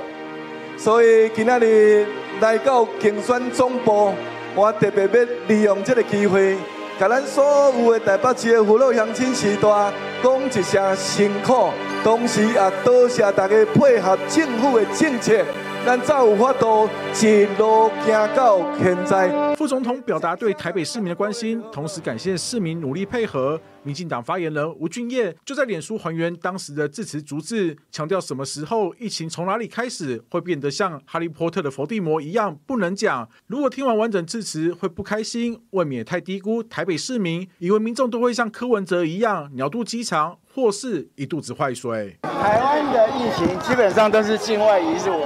[0.77, 2.07] 所以今仔日
[2.39, 4.11] 来到竞选总部，
[4.55, 6.57] 我特别要利用这个机会。
[7.01, 11.71] 甲咱所有的台北市的父老乡亲时代讲一声辛苦，
[12.03, 15.43] 同时也多谢大家配合政府的政策。
[15.83, 16.87] 咱才有法度
[17.19, 19.55] 一路行到现在。
[19.55, 23.59] 副总统表达对台北市民的关心，同时感谢市民努力配合。
[23.83, 33.27] 民进党发言人吴俊业就在脸书还原当时的致辞逐字，强调什么时候疫情从哪里开始会变得像哈利波特的伏地魔一样不能讲。
[33.47, 42.17] 如果听完完整致辞会不开心，未免太低估台北市民，以为民众都会像柯文哲一样鸟肚鸡肠，或是一肚子坏水。
[42.21, 45.25] 台湾的疫情基本上都是境外移入。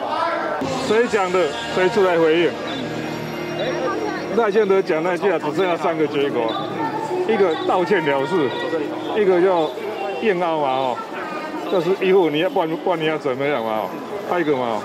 [0.87, 1.51] 谁讲的？
[1.73, 2.51] 谁出来回应？
[4.37, 6.53] 赖清德讲那句啊，只剩下三个结果：
[7.27, 8.49] 一个道歉了事，
[9.19, 9.69] 一个叫
[10.21, 10.97] 验奥嘛哦，
[11.71, 13.89] 就是一副你要不然不然你要怎么样嘛哦，
[14.29, 14.81] 还有一个嘛，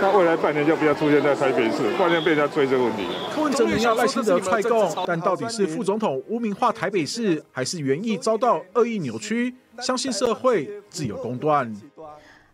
[0.00, 3.04] 那未来半年就不要出现在台北市，不然被人家追这个问题。
[3.34, 9.54] 柯文哲明要赖清德踹供，但到底是副总统污名化台北市，还是原意遭到恶意扭曲？
[9.78, 11.72] 相信社会自有公断。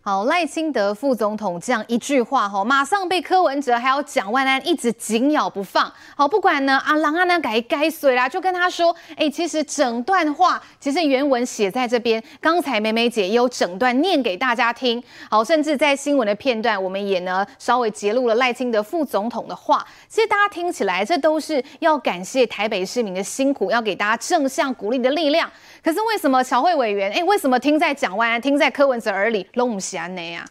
[0.07, 5.91] 好，赖清德副总统这样一句话，哈，马上被柯文哲还有蒋万安一直紧咬不放。
[6.15, 15.03] 好，不管呢，啊，郎阿南改该随啦，就跟他说，哎、其实整段话其实原文写在这边，刚才美美姐也有整段念给大家听。
[15.29, 19.85] 好，甚至在新闻的片段，我们也呢稍微揭露了赖清德副总统的话。
[20.07, 25.51] 其实大家听起来，这都是要感谢台北市民的辛苦，要给大家正向鼓励的力量。
[25.87, 30.43] 可是为什么乔慧委员，哎、欸，为什么听在蒋万安、听在柯文哲耳里，拢不是安呢呀？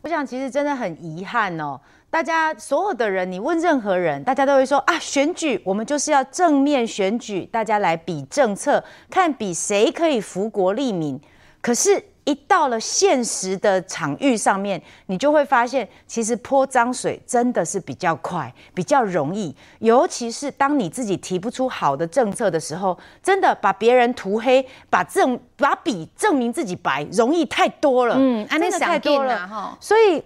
[0.00, 1.78] 我想，其实真的很遗憾哦。
[2.08, 11.20] 大家所有的人，你问任何人，大家都会说啊，选举我们就是要正面选举，大家来比政策，看比谁可以福国利民。
[11.60, 12.02] 可是。
[12.24, 19.54] 一到了现实的场域上面，你就会发现，其实泼脏水真的是比较快、比较容易。
[19.78, 28.14] 尤其是当你自己提不出好的政策的时候，真的把别人涂黑、把证、把笔证明自己白，容易太多了。
[28.18, 29.76] 嗯，真的太多了。
[29.80, 30.22] 所以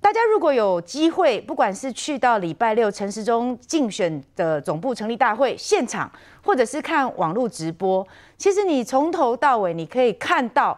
[0.00, 6.10] 大家如果有机会，不管是去到礼拜六陈时中竞选的总部成立大会现场，
[6.42, 8.04] 或者是看网络直播，
[8.36, 10.76] 其实你从头到尾你可以看到。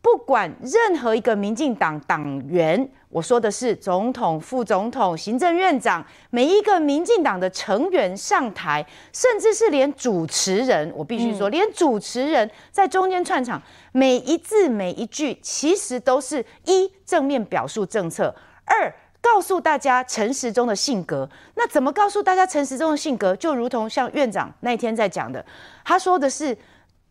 [0.00, 13.60] 不管任何一个民进党党员，我说的是总统、副总统、行政院长，每一个民进党的成员上台，甚至是连主持人，我必须说，连主持人在中间串场，
[13.92, 18.34] 每一字每一句，其实都是一正面表述政策，
[18.64, 21.28] 二告诉大家陈时中的性格。
[21.56, 23.34] 那怎么告诉大家陈时中的性格？
[23.34, 25.44] 就如同像院长那天在讲的，
[25.84, 26.56] 他说的是：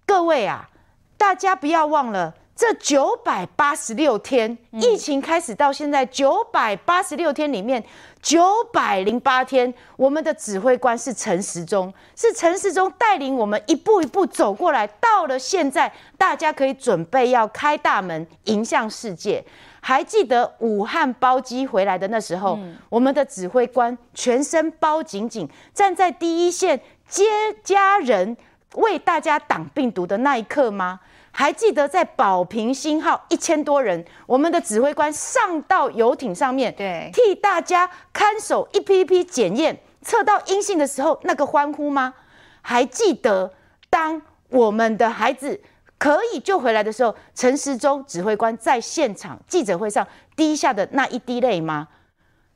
[0.05, 0.69] 各位啊，
[1.17, 2.33] 大家不要忘了。
[2.57, 7.81] 这九百八十六天，疫情开始到现在九百八十六天里面，
[8.19, 19.45] 九百零八天，我们的指挥官是陈时中，是陈时中带领我们一步一步走过来，到了现在，大家可以准备要开大门迎向世界。
[19.79, 22.57] 还记得武汉包机回来的那时候，
[22.89, 27.23] 我们的指挥官全身包紧紧，站在第一线接
[27.63, 28.35] 家人，
[28.73, 31.01] 为大家挡病毒的那一刻吗？
[31.39, 42.15] 还记得在保平星号一千多人，我们的指挥官上到游艇上面，对，替大家看守一批一批检验，测到阴性的时候那个欢呼吗？
[42.63, 43.53] 还记得
[43.87, 44.19] 当
[44.49, 45.61] 我们的孩子
[45.99, 51.89] 可以救回来的时候，陈时中指挥官在现场记者会上滴下的那一滴泪吗？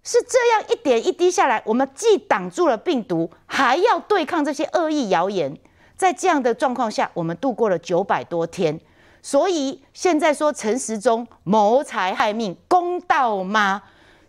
[0.01, 5.55] 是这样一点一滴下来，我们既挡住了病毒，还要对抗这些恶意谣言。
[6.01, 8.79] 在这样的状况下，我们度过了九百多天，
[9.21, 13.83] 所以现在说陈时中谋财害命，公道吗？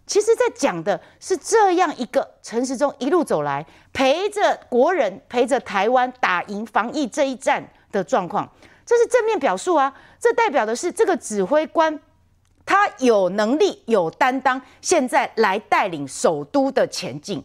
[0.06, 8.46] 其实，在讲的是这样一个陈时中一路走来，陪着国人，陪着台湾打赢防疫这一战的状况，
[8.84, 9.94] 这是正面表述啊！
[10.20, 11.98] 这代表的是这个指挥官
[12.66, 17.42] 他有能力、有担当，现在来带领首都的前进，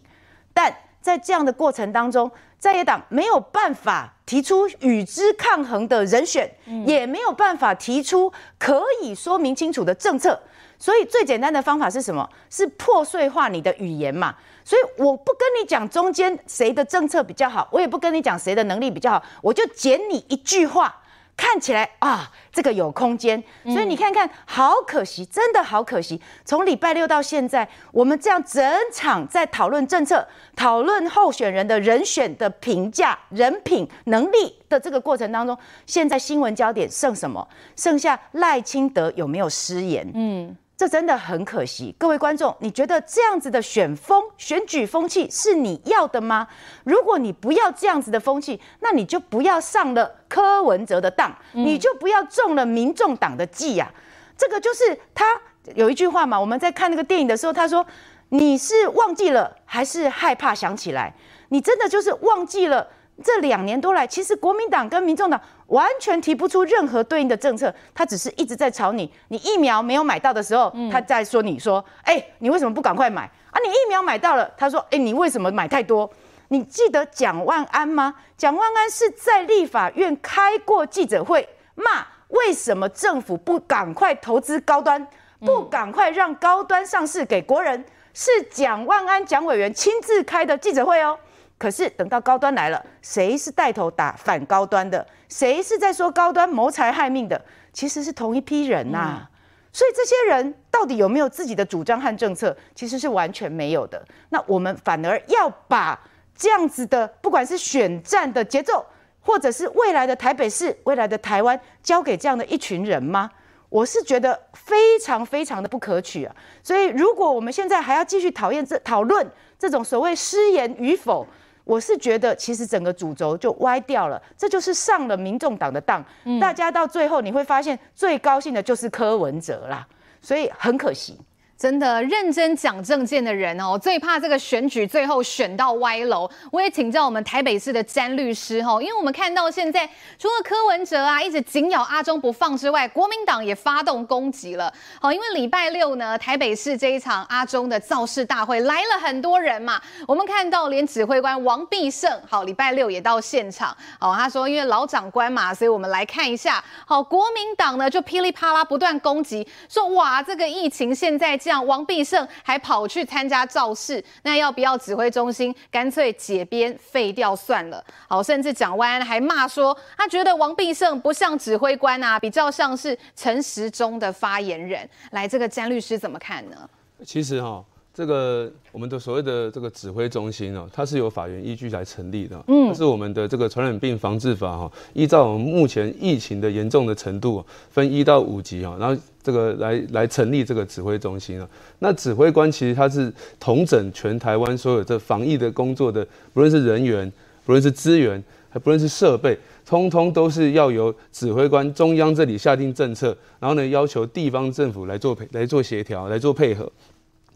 [0.53, 6.51] 但在这样的过程当中，在野党没有办法提出与之抗衡的人选，
[6.85, 10.39] 也没有办法提出可以说明清楚的政策，
[10.79, 12.27] 所以最简单的方法是什么？
[12.49, 14.35] 是破碎化你的语言嘛。
[14.65, 20.93] 所以我不跟你讲中间谁的政策比较好，我也不跟你讲谁的能力比较好，我就剪你一句话。
[21.37, 26.19] 看起来啊，这个有空间，所以你看看，好可惜，真的好可惜。
[26.43, 37.47] 从礼拜六到现在，我们这样整场在讨论政策、讨论候选人的人选的评价、人品、能力的这个过程当中，现在新闻焦点剩什么？
[37.75, 40.11] 剩下赖清德有没有失言？
[40.13, 40.57] 嗯。
[40.77, 46.47] 这真的很可惜，各位观众，你觉得这样子的选风、选举风气是你要的吗？
[46.83, 53.91] 如果你不要这样子的风气，那你就不要上了柯文哲的当，你就不要中了民众党的计呀。
[54.37, 55.25] 这个就是他
[55.73, 57.83] 有一句话嘛，我们在看那个电影的时候，他说
[58.29, 61.11] ：“你是忘记了，还是害怕想起来？
[61.49, 62.87] 你真的就是忘记了。”
[63.23, 69.11] 这两年多来，其实国民党跟民众党完全提不出任何对应的政策，他只是一直在吵你。
[69.29, 73.57] 你疫苗没有买到的时候，他在说你说，哎，你为什么不赶快买啊？
[73.63, 76.09] 你疫苗买到了，他说，哎，你为什么买太多？
[76.49, 78.13] 你记得蒋万安吗？
[78.37, 85.07] 蒋万安是在立法院开过记者会，骂为什么政府不赶快投资高端，
[85.39, 87.83] 不赶快让高端上市给国人？
[88.13, 91.17] 是蒋万安蒋委员亲自开的记者会哦。
[91.57, 95.05] 可是等到高端来了，谁是带头打反高端的？
[95.27, 97.41] 谁是在说高端谋财害命的？
[97.73, 99.29] 其实是同一批人呐、啊。
[99.73, 102.55] 所以这些人到底有没有自己的主张和政策？
[102.73, 104.03] 其实是完全没有的。
[104.29, 105.99] 那我们反而要把
[106.35, 108.85] 这样子的，不管是选战的节奏，
[109.21, 113.29] 或者是未来的台北市、未来的台湾，交给这样的一群人吗？
[113.69, 116.35] 我是觉得非常非常的不可取啊。
[116.63, 121.27] 所以如果我们现在还要继续讨厌这讨论这种所谓失言与否，
[121.67, 126.03] 我是觉得其实整个主轴就歪掉了，这就是上了民众党的当。
[126.23, 129.85] 嗯、大家到最后你会发现最高兴的就是柯文哲啦，
[130.21, 131.19] 所以很可惜。
[131.57, 136.29] 真的认真讲政见的人哦，最怕这个选举最后选到歪楼。
[136.51, 139.89] 我也请教我们台北市的詹律师哈，因为我们看到现在
[140.19, 144.71] 除了柯文哲啊一直紧咬阿中不放之外，国民党也发动攻击了。
[145.01, 153.75] 好，因为礼拜六呢，台北市这一场阿中的造势大会来了很多人嘛，我们看到连指挥官王必胜，好，礼拜六也到现场。
[153.99, 156.63] 好，他说因为老长官嘛，所以我们来看一下。
[156.85, 161.35] 好，国民党呢就噼里啪啦不断攻击，说哇这个疫情现在。
[161.47, 167.81] 像王必胜还跑去参加造势，那要不要指挥中心干脆解编废掉算了？
[168.09, 174.87] 好，甚至蒋万安还骂说，他觉得王必胜不像指挥官啊，比较像是陈时中的发言人。
[175.11, 176.69] 来，这个詹律师怎么看呢？
[177.05, 177.63] 其实哈。
[177.97, 191.49] 这个我们的所谓的这个指挥中心哦，它是由法源依据来成立的，嗯，它是我们的这个传染病防治法哈，依照我们目前疫情的严重的程度分一到五级哈，然后这个来来成立这个指挥中心啊。
[191.79, 196.05] 那指挥官其实他是统整全台湾所有这防疫的工作的，
[196.35, 197.11] 不论是人员，
[197.47, 206.71] 不论是资源，还不论是设备，通通都是要由指挥官中央这里下定政策，然后呢要求地方政府来做配来做协调来做配合。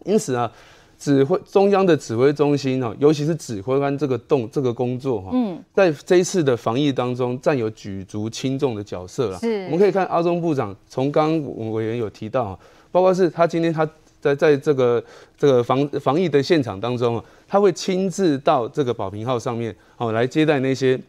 [0.05, 0.51] 因此啊，
[0.97, 9.39] 指挥中央的指挥中心哈，尤其是指挥官这个动这个工作哈，嗯，在这一次的防疫当中占有举足轻重的角色了。
[9.39, 12.57] 是，我们可以看阿中部长，从刚委员有提到，
[12.91, 13.87] 包括是他今天他
[14.19, 15.03] 在在这个
[15.37, 20.99] 这个防防疫的现场当中啊，他会亲自到这个保平号上面哦，来接待那些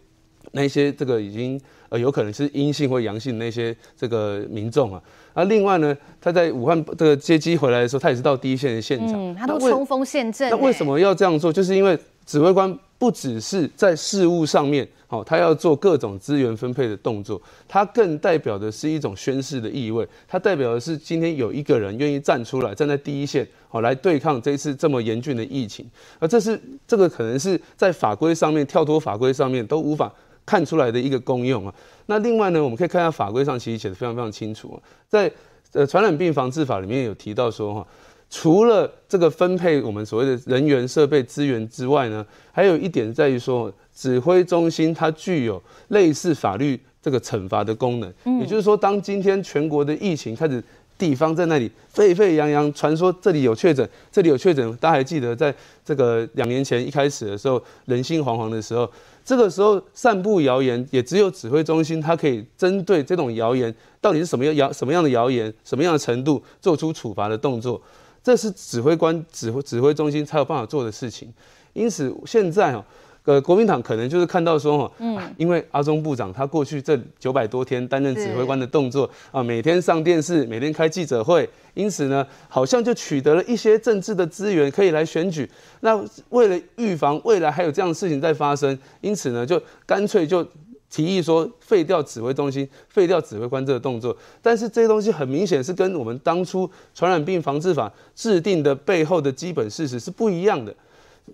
[0.52, 1.60] 那些这个已经
[1.92, 5.00] 呃有可能是阴性或阳性那些这个民众啊。
[5.34, 10.48] 那另外呢，他在武汉这个接机回来的时候，他也是到第一线的现场，嗯，他都冲锋陷阵。
[10.50, 11.52] 那为什么要这样做？
[11.52, 20.06] 就是因为指挥官不只是在事务上面，好，他要做各种资源分配的动作，他更代表的是一种宣誓的意味。
[20.26, 25.84] 他代表的是今天有一个人愿意站出来，站在第一线，好，来对抗这一次这么严峻的疫情。
[26.18, 30.12] 而这是这个可能是在法规上面跳脱法规上面都无法
[30.44, 31.74] 看出来的一个功用啊。
[32.06, 34.76] 那另外呢，我们可以看一下法规上其实写的非常非常清楚啊，
[35.08, 35.30] 在
[35.72, 37.86] 呃传染病防治法里面有提到说哈，
[38.28, 50.62] 除了这个分配我们所谓的人员、设备、资源之外呢，还有一点在于说，指挥中心它具有类似法律这个惩罚的功能，也就是说，当今天全国的疫情开始。
[50.98, 54.76] 地方在那里沸沸扬扬传说这里有确诊，这里有确诊。
[54.76, 55.52] 大家还记得，在
[55.84, 58.88] 这个两年前一开始的时候，人心惶惶的时候，
[59.24, 67.80] 这个时候散布谣言，也只有指挥中心，它可以针对这种谣言到底是什么样谣什么样的谣言，什么样的程度，做出处罚的动作。
[68.22, 71.32] 这是指挥官指挥指挥中心才有办法做的事情。
[71.72, 72.84] 因此，现在哦。
[73.24, 85.48] 呃，国民党可能就是看到说哈，嗯，因为阿中部长他过去这九百多天担任指挥官的动作啊，每天上电视，每天开记者会，因此呢，好像就取得了一些政治的资源可以来选举。
[85.80, 90.44] 那为了预防未来还有这样的事情在发生，因此呢，就干脆就
[90.90, 94.16] 提议说废掉指挥中心，废掉指挥官这个动作。
[94.42, 100.74] 但是这些东西很明显是跟我们当初传染病防治法制定的背后的基本事实是不一样的。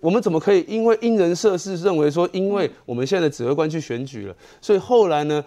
[0.01, 5.43] 我们怎么可以因为因人设事，认为说，因为我们现在的指挥官去选举了，所以后来呢，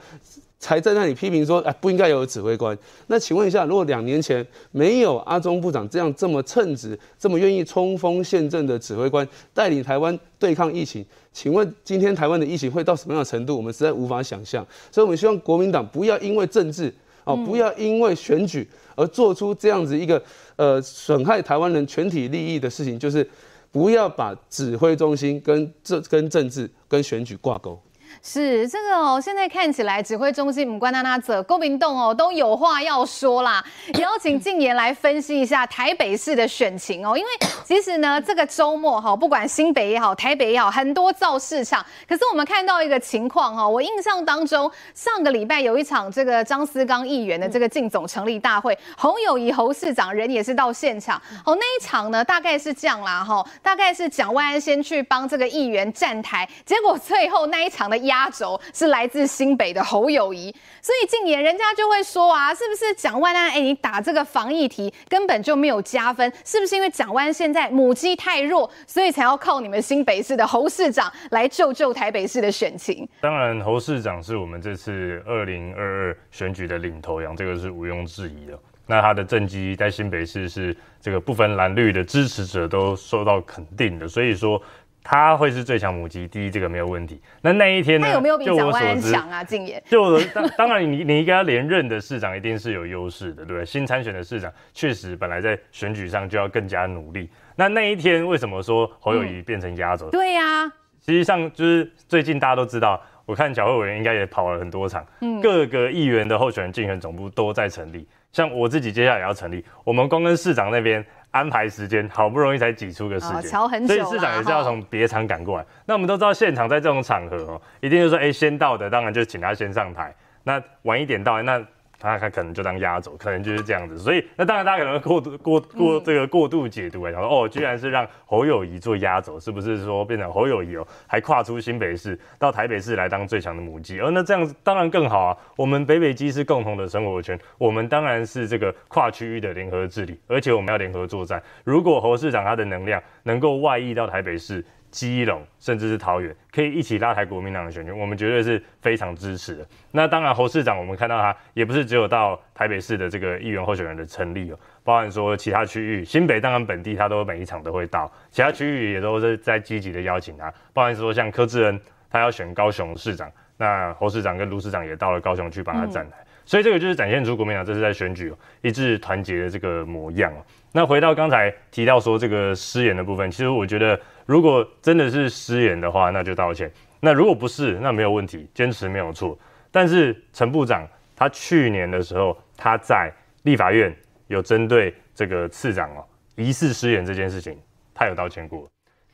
[0.58, 2.76] 才在那里批评说，哎，不应该有指挥官。
[3.06, 13.56] 那请问一下，如果两年前没有阿中部长这样这么称职、这么愿意冲锋陷阵的指挥官带领台湾对抗疫情，请问今天台湾的疫情会到什么样的程度？
[13.56, 14.66] 我们实在无法想象。
[14.90, 16.92] 所以，我们希望国民党不要因为政治
[17.24, 20.22] 哦，不要因为选举而做出这样子一个
[20.56, 23.26] 呃损害台湾人全体利益的事情，就是。
[23.72, 27.80] 不要把指挥中心跟政跟政治跟选举挂钩。
[28.20, 33.64] 是这个哦，现在看起来指挥中心不关娜娜者，国民党哦都有话要说啦。
[33.94, 37.30] 也要请静言来分析一下台北市的选情哦，因为
[37.64, 41.84] 其实呢，这个周末哈，不管新北也好，台北也好，很多造市场。
[42.06, 51.56] 可是我们看到一个情况哈，我印象当中，上个礼拜有一场这个张思刚议员的这个竞总成立大会，侯友谊侯市长人也是到现场哦。
[51.56, 58.01] 那一场呢，大概是这样啦哈，大概是蒋万安先去帮这个议员站台，结果最后那一场的。
[58.02, 63.50] 压轴是来自新北的侯友宜，所以近年人家就会说啊，是不是蒋万安？
[63.50, 73.08] 哎，你打这个防疫题根本就没有加分，是不是因为蒋万安现在母鸡太弱，所以才要靠你们新北市的侯市长来救救台北市的选情？
[73.20, 78.58] 当然，侯市长是我们这次二零二二选举的领头羊，这个是毋庸置疑的。
[78.86, 84.60] 那他的政绩在新北市是这个不分蓝绿的支持者都受到肯定的，所以说。
[85.04, 87.20] 他会是最强母鸡，第一这个没有问题。
[87.40, 88.06] 那那一天呢？
[88.06, 89.42] 他有没有比蒋万安强啊？
[89.42, 93.64] 竞演就当当然你，你你应该连任的市长一定是有优势的，对不对？
[93.64, 97.28] 新参选的市长确实本来在选举上就要更加努力。
[97.56, 100.08] 那那一天为什么说侯友谊变成压轴？
[100.10, 100.64] 对呀，
[101.04, 108.06] 实际上就是最近大家都知道，我看筱惠委员应该也跑了很多场，嗯，各个议员的候选人竞选总部都在成立。
[108.32, 111.04] 像我自己接下来也要成立，我们光跟市长那边。
[111.32, 115.66] 安排时间，好不容易才挤出个时间，哦，很久，所以市长也是要从别场赶过来。
[115.84, 120.14] 那我们都知道，现场在这种场合哦，一定就是说，哎，先到的当然就请他先上台，
[120.44, 121.60] 那晚一点到那。
[122.02, 134.00] 他他可能就当压轴，可能就是这样子，所以那当然大家可能会过度过过这个过度解读来讲说，哦，居然是让侯友谊做压轴，是不是说变成侯友谊哦，还跨出新北市到台北市来当最强的母鸡？
[134.00, 141.40] 而那这样子当然更好啊，我们北北基是共同的生活圈，我们当然是这个跨区域的联合治理，而且我们要联合作战。
[141.62, 144.64] 如果侯市长他的能量能够外溢到台北市。
[144.92, 149.66] 基隆甚至是桃园，可以一起拉抬国民党的选举，我们绝对是非常支持的。
[149.90, 161.80] 那当然，侯市长我们看到他也不是只有到台北市的这个议员候选人的成立哦，包含说其他区域，新北当然本地他都每一场都会到，其他区域也都是在积极的邀请他，包含说像柯志恩
[162.10, 168.30] 他要选高雄市长，那侯市长跟卢市长也到了高雄去帮他站台，嗯、所以这个就是展现出国民党这是在选举
[168.60, 170.30] 一致团结的这个模样。
[170.74, 173.98] 那回到刚才提到说这个失言的部分，其实我觉得。
[174.26, 176.70] 如果真的是失言的话，那就道歉。
[177.00, 179.38] 那如果不是，那没有问题，坚持没有错。
[179.70, 183.12] 但是陈部长他去年的时候，他在
[183.42, 183.94] 立法院
[184.28, 186.04] 有针对这个次长哦
[186.36, 187.58] 疑似失言这件事情，
[187.94, 188.68] 他有道歉过。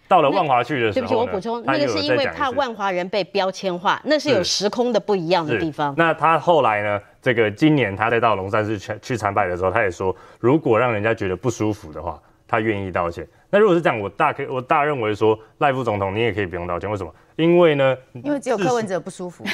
[0.06, 5.94] 到了万华去的时候，对不起，我补充，那个是因为怕万华人被标签化，那是有时空的不一样的地方。
[5.98, 7.00] 那他后来呢？
[7.20, 13.26] 这个今年他在到龙山寺去去参拜的时候，他也说，如果让人家觉得不舒服的话，他愿意道歉。
[13.50, 17.12] 那如果是这样，我大可以我大认为说赖副总统你也可以不用道歉，为什么？
[17.38, 19.44] 因为呢，因为只有柯文哲不舒服，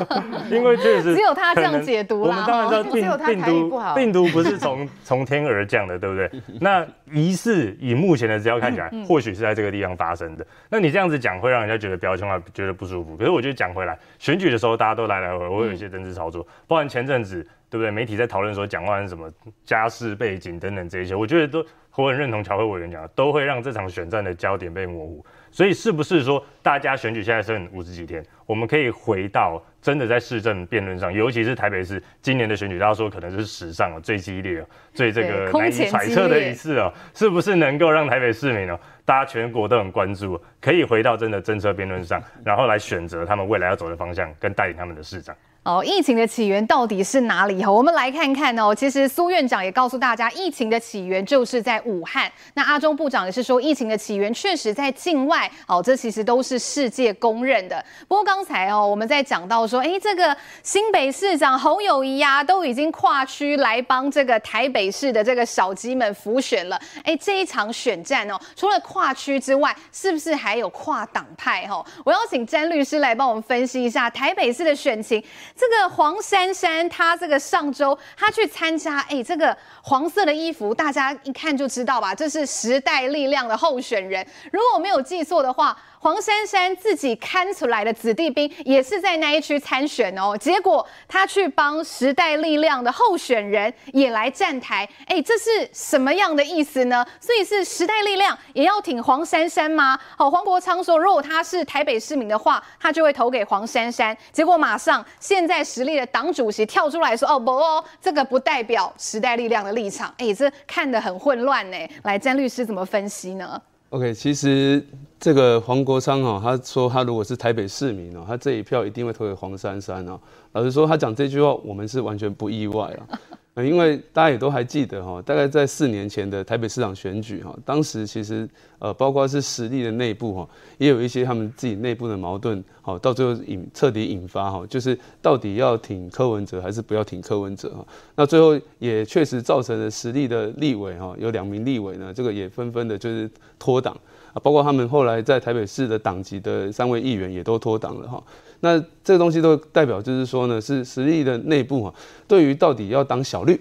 [0.52, 2.30] 因为确实 只有他这样解读啦。
[2.30, 6.30] 我们当然知道病病毒病毒不是从 从天而降的，对不对？
[6.60, 10.46] 那疑似以目前的资料看起来，或许是在这个地方发生的。
[10.68, 13.16] 那你这样子讲会让人家觉得标签化，觉得不舒服。
[13.16, 17.90] 可是我觉得讲回来，选举的时候大家都来来回回，会有一些政治操作，包含前阵子对不对？
[17.90, 19.32] 媒体在讨论说蒋万安什么
[19.64, 21.64] 家世背景等等这些，我觉得都。
[21.96, 25.26] 我很认同乔慧委员讲的，都会让这场选战的焦点被模糊。
[25.50, 45.36] 所以是不是说，大家选举现在剩五十几天，我们可以回到真的在市政辩论上，尤其是台北市今年的选举，大家说可能是史上最激烈、最这个难以揣测的一次哦，是不是能够让台北市民哦，大家全国都很关注，可以回到真的政策辩论上，然后来选择他们未来要走的方向，跟带领他们的市长。
[45.70, 47.62] 哦，疫情的起源到底是哪里？
[47.62, 48.74] 哈，我们来看看哦。
[48.74, 52.28] 其实苏院长也告诉大家，疫情的起源就是在武汉。
[52.54, 55.48] 那阿中部长也是说，疫情的起源确实在境外。
[55.68, 57.84] 哦，这其实都是世界公认的。
[58.08, 66.80] 不过刚才哦，我们在讲到说，哎，这个新北市长侯友宜呀，都已经跨区来帮这个台北市的这个小鸡们辅选了。
[67.04, 71.64] 哎，这一场选战哦，除了跨区之外，是不是还有跨党派？
[71.68, 75.22] 哈，我要请詹律师来帮我们分析一下台北市的选情。
[75.60, 84.26] 这个黄珊珊，她这个上周她去参加，哎，这个黄色的衣服，大家一看就知道吧，这是时代力量的候选人。
[84.50, 85.76] 如果我没有记错的话。
[86.02, 97.06] 黄珊珊自己看出来的子弟兵也是在那一区参选哦，结果他去帮时代力量的候选人也来站台，哎，这是什么样的意思呢？
[97.20, 99.98] 所以是时代力量也要挺黄珊珊吗？
[100.16, 104.16] 好，黄国昌说，如果他是台北市民的话，他就会投给黄珊珊。
[104.32, 111.76] 结果马上现在实力的党主席跳出来说，哦不哦，这个不代表时代力量的立场，哎，这看得很混乱呢。
[112.04, 114.84] 来，詹律师怎么分析呢？OK，其实
[115.18, 120.18] 这个黄国昌哦，他说他如果是台北市民哦，他这一票一定会投给黄珊珊哦。
[120.52, 123.20] 老实说，他讲这句话，我们是完全不意外啊。
[123.56, 128.48] 因为大家也都还记得哈，大概在四年前的台北市长选举哈，当时其实
[128.78, 130.48] 呃，包括是实力的内部哈，
[130.78, 137.86] 也有一些他们自己内部的矛盾，好，到最后引彻底引发哈，就是到底要挺柯文哲还是不要挺柯文哲哈。
[138.14, 143.94] 那最后也确实造成了实力的立委哈，有两名立委呢，这个也纷纷的就是脱党。
[144.32, 148.22] 啊，包括他们后来在台北市的党籍的三位议员也都脱党了哈。
[148.60, 151.94] 那这个东西都代表就是说呢，是实力的内部哈，
[152.28, 153.60] 对于到底要当小绿，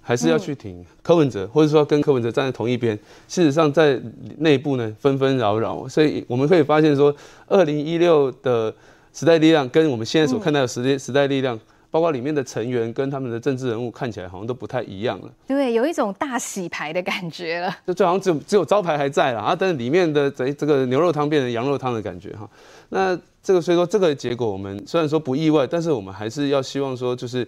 [0.00, 2.96] 还是要去挺柯文哲，或者说跟柯文哲站在同一边，
[3.28, 4.00] 事实上在
[4.38, 7.14] 内部呢纷纷扰扰，所以我们可以发现说，
[7.46, 8.74] 二零一六的
[9.12, 11.58] 时代力量跟我们现在所看到的时代时代力量。
[11.92, 22.48] 包括里面的成员跟他们的政治人物看起来好像都不太一样了，对，有一种大洗牌的感觉了，就就好像只有只有招牌还在了啊，但是里面的这这个牛肉汤变成羊肉汤的感觉哈。
[22.90, 27.46] 那这个所以说这个结果我们虽然说不意外，但是我们还是要希望说就是，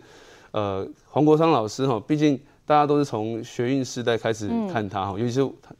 [0.51, 5.74] 呃，黄国昌老师哈，毕竟大家都是从学运时代开始看他哈，尤其是他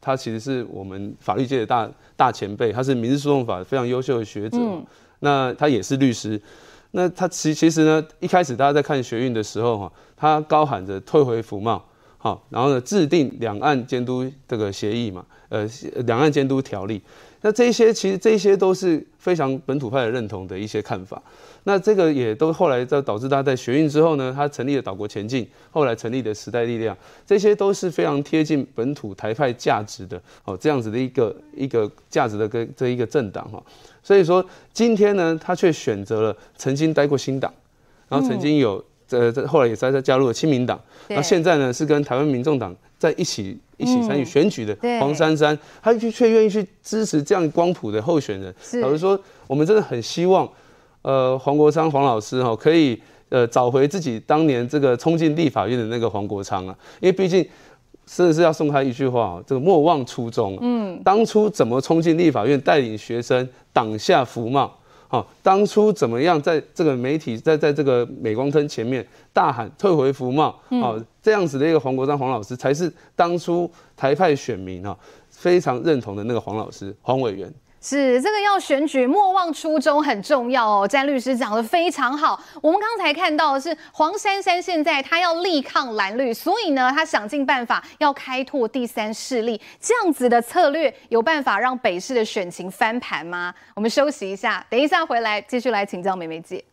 [0.00, 4.58] 他其实是我们法律界的大大前辈，他是民事诉讼法非常优秀的学者，
[5.18, 6.40] 那他也是律师。
[6.92, 11.84] 那他其其实呢，一开始大家在看学运的时候哈，他高喊着退回服贸，
[12.16, 15.68] 好，然后呢制定两岸监督这个协议嘛，呃，
[16.06, 17.02] 两岸监督条例。
[17.40, 21.22] 那这些其实这些都是非常本土派的认同的一些看法。
[21.64, 33.62] 那这个也都后来在导致他在学运之后呢，他成立了岛国前进，后来成立的时代力量，这些都是非常贴近本土台派价值的哦，这样子的一个一个价值的跟这一个政党哈。
[34.02, 37.52] 所以说今天呢，他却选择了曾经待过新党，
[38.08, 48.54] 然后曾经有呃后来也在在加入了亲民党，然后现在呢是跟台湾民众党在一起一起参与选举的黄珊珊，她却却愿意去支持这样光谱的候选人。
[48.82, 50.46] 老实说，我们真的很希望，
[51.00, 53.00] 呃，黄国昌黄老师哈可以
[53.30, 57.46] 呃找回自己当年这个冲进立法院的那个黄国昌啊，因为毕竟。
[58.10, 60.56] 真的是要送他一句话，这个莫忘初衷。
[60.62, 64.74] 嗯，当初怎么冲进立法院，带领学生挡下福茂？
[65.08, 70.58] 好，当初怎么样在这个媒体在在这个镁光灯前面大喊退回福茂？
[70.80, 70.98] 好，
[71.28, 74.96] 这样子的一个黄国章黄老师，才是当初台派选民啊
[75.28, 77.52] 非常认同的那个黄老师黄委员。
[77.82, 80.88] 是这个要选举，莫忘初衷很重要哦。
[80.88, 82.42] 詹律师讲得非常好。
[82.62, 89.60] 我们刚才看到是黄珊珊，现在他要力抗蓝绿，所以呢，他想尽办法要开拓第三势力。
[89.78, 93.54] 这样子的策略有办法让北市的选情翻盘吗？
[93.76, 96.64] 我们休息一下，等一下回来继续来请教梅梅姐。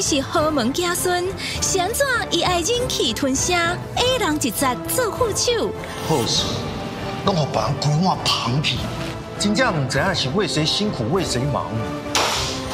[0.00, 1.24] 是豪门家孙，
[1.62, 5.70] 是安怎伊爱忍气吞声，爱人一责做副手。
[6.08, 6.44] 好事，
[7.24, 8.78] 拢互别人规划旁皮，
[9.38, 11.66] 真正唔知影是为谁辛苦为谁忙。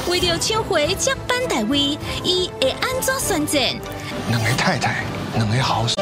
[0.08, 3.58] 为了抢回接班大位，伊会安怎选择？
[4.28, 5.04] 两个太太，
[5.34, 5.94] 两个好手。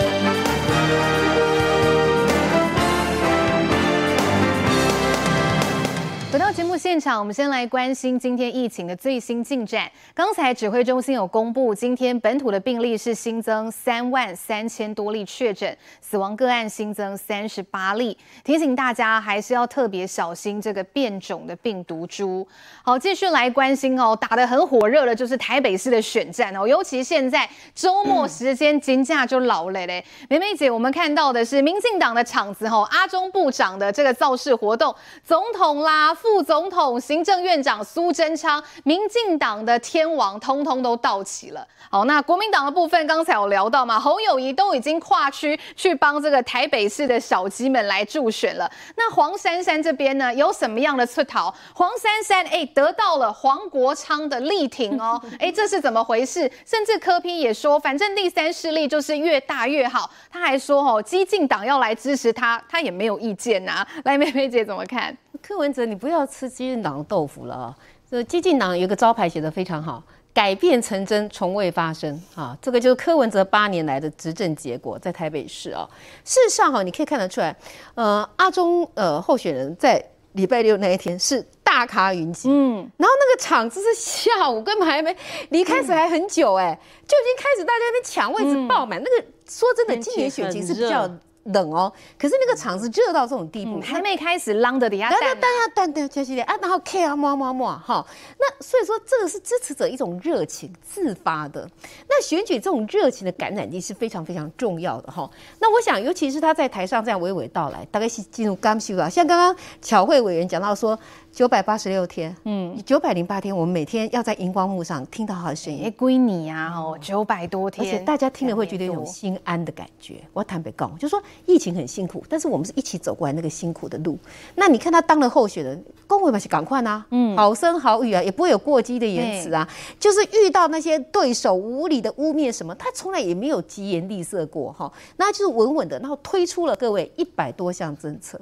[6.32, 9.90] 回到节目现场，我们先来关心今天疫情的最新进展。
[10.14, 18.16] 刚才指挥中心有公布，今天本土的病例是新增三万三千多例确诊，死亡个案新增三十八例。
[18.44, 22.46] 提醒大家还是要特别小心这个变种的病毒株。
[22.84, 30.04] 好，继续来关心哦，打得很火热的就是台北市的选战哦，尤其现在周末时间，金价就老了嘞。
[30.28, 36.14] 梅梅姐，我们看到的是民进党的场子哦，阿中部长的这个造势活动，总统啦。
[36.20, 41.66] 副总统、行政院长苏贞昌、民进党的天王，通通都到齐了。
[41.88, 48.70] 好，那国民党的部分，刚才有聊到嘛，侯友谊都已经跨区去帮这个台北市的小鸡们来助选了。
[48.96, 51.52] 那黄珊珊这边呢，有什么样的出逃？
[51.74, 56.50] 黄珊珊哎，得到了黄国昌的力挺哦， 哎，这是怎么回事？
[56.66, 60.10] 甚至柯批也说，反正第三势力就是越大越好。
[60.30, 63.88] 他还说哦，激进党要来支持他，他也没有意见呐、啊。
[64.04, 65.16] 来，眉眉姐怎么看？
[65.42, 67.76] 柯文哲，你不要吃激进党豆腐了啊！
[68.10, 70.02] 这激进党有个招牌写得非常好，
[70.34, 72.56] 改变成真，从未发生啊！
[72.60, 75.88] 这个就是柯文哲八年来的执政结果，在台北市啊。
[76.24, 77.56] 事实上哈，你可以看得出来，
[77.94, 85.16] 呃，阿中呃候选人在礼拜六那一天是大咖云集，嗯，然后那个场子是下午根本还没
[85.50, 89.00] 离开始还很久哎、欸，就已经开始大家在那边抢位置爆满。
[89.02, 91.08] 那个说真的，今年选情是比较。
[91.44, 98.06] 冷哦，可是那个场子热到这种地步，嗯、还没开始浪的底下，等下等下等下来啊，然后 K 啊，摸摸摸，哈，
[98.38, 101.68] 那所以说这个是支持者一种热情自发的。
[102.08, 105.28] 那选举这种热情的感染力是非常非常重要的哈。
[105.58, 110.98] 那我想，尤其是他在台上这样娓娓道来，大概是进入刚需了，像刚刚巧慧委员讲到说，
[111.32, 115.84] 九百八十六天，嗯，九百零八天，我们每天要在荧光幕上听到他的声音。
[115.84, 120.16] 哎，归你啊，哦，九百多天，而且大家听了会觉得有种心安的感觉。
[120.32, 124.18] 我坦白讲，就说疫情很辛苦，但是我们是一起走过来那个辛苦的路。
[124.56, 129.66] 那你看他当了候选人，恭维嘛是赶快啊，嗯，好声好语啊，也不会有过激的言辞啊。
[130.00, 134.92] 就是遇到那些对手无理的污蔑什么，他从来也没有疾言厉色过哈。
[135.16, 138.38] 那就是稳稳的，然后推出了各位一百多项政策。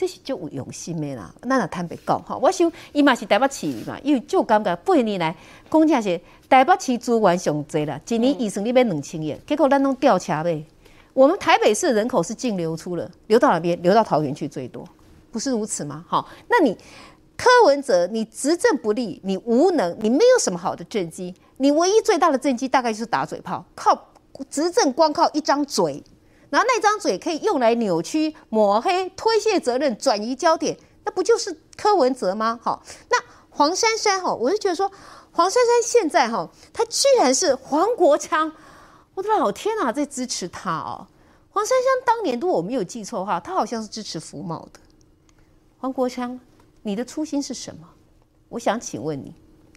[0.00, 5.36] 这是就有用心的啦，那也坦白讲哈，我想伊嘛是台北市嘛，因为就感觉八年来，
[5.70, 10.64] 讲正是台北市资源上济啦，一年预算你要两千亿，结果咱拢掉车呗。
[11.12, 13.78] 我们台北市人口是净流出了，流到哪边？
[13.82, 14.88] 流到桃园去最多，
[15.30, 16.02] 不是如此吗？
[16.08, 16.74] 好，那你
[17.36, 24.08] 柯文哲，你执政不力，你无能，你没有什么好的政绩，你唯一最大的政绩大概就是打嘴炮，靠
[24.48, 26.02] 执政光靠一张嘴。
[26.50, 32.58] 然后那张嘴可以用来扭曲、抹黑、推卸责任、转移焦点，那不就是柯文哲吗？
[32.62, 33.16] 好，那
[33.48, 34.90] 黄珊珊哈，我就觉得说，
[35.32, 38.52] 黄珊珊现在哈，她居然是黄国昌，
[39.14, 41.06] 我的老天啊，在支持他哦。
[41.50, 44.80] 黄珊珊当年，如果我没有记错的话，她好像是支持福茂的。
[45.78, 46.38] 黄国昌，
[46.82, 47.88] 你的初心是什么？
[48.48, 49.34] 我想请问你。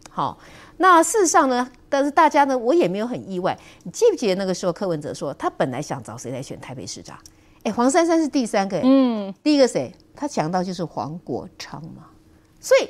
[0.09, 0.37] 好，
[0.77, 1.69] 那事实上呢？
[1.89, 3.57] 但是大家呢，我也没有很意外。
[3.83, 7.17] 你记不记得那个时候柯文哲说他本来想找谁来选台北市长？
[7.63, 8.79] 哎，黄珊珊是第三个。
[8.83, 9.93] 嗯，第一个谁？
[10.15, 12.05] 他想到就是黄国昌嘛。
[12.59, 12.89] 所以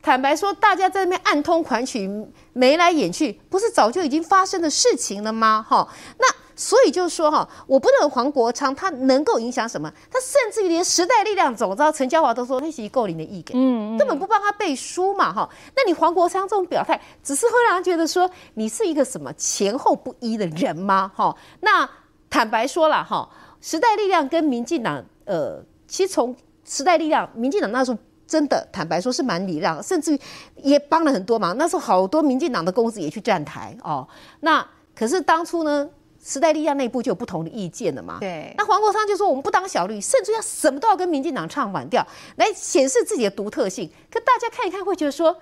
[0.00, 2.10] 坦白说，大家在那边暗通款曲、
[2.52, 5.64] 眉来眼去，不是早就已经发生的事情了吗？
[5.68, 6.26] 哈，那。
[6.58, 15.48] 所以就是说哈，我不认为黄国昌他能够影响什么，他甚至于连时代力量总召陈嘉华都说那是一够零的意见，嗯，根本不帮他背书嘛哈。
[15.76, 21.08] 那你黄国昌这种表态，只是会让人觉得说你是一个什么前后不一的人吗？
[21.14, 21.88] 哈，那
[22.28, 23.30] 坦白说了哈，
[23.60, 26.34] 时代力量跟民进党，呃，其实从
[26.64, 30.20] 时代力量、民进党那时候真的坦白说是蛮礼让，甚至于
[30.56, 31.56] 也帮了很多忙。
[31.56, 34.08] 那时候好多民进党的公子也去站台哦。
[34.40, 35.88] 那可是当初呢？
[36.28, 38.18] 时代力量内部就有不同的意见了嘛？
[38.20, 38.52] 对。
[38.58, 42.06] 那黄国昌就说我们不当小绿，甚至要什么都要跟民进党唱反调，
[42.36, 43.90] 来显示自己的独特性。
[44.10, 45.34] 可大家看一看，会觉得说，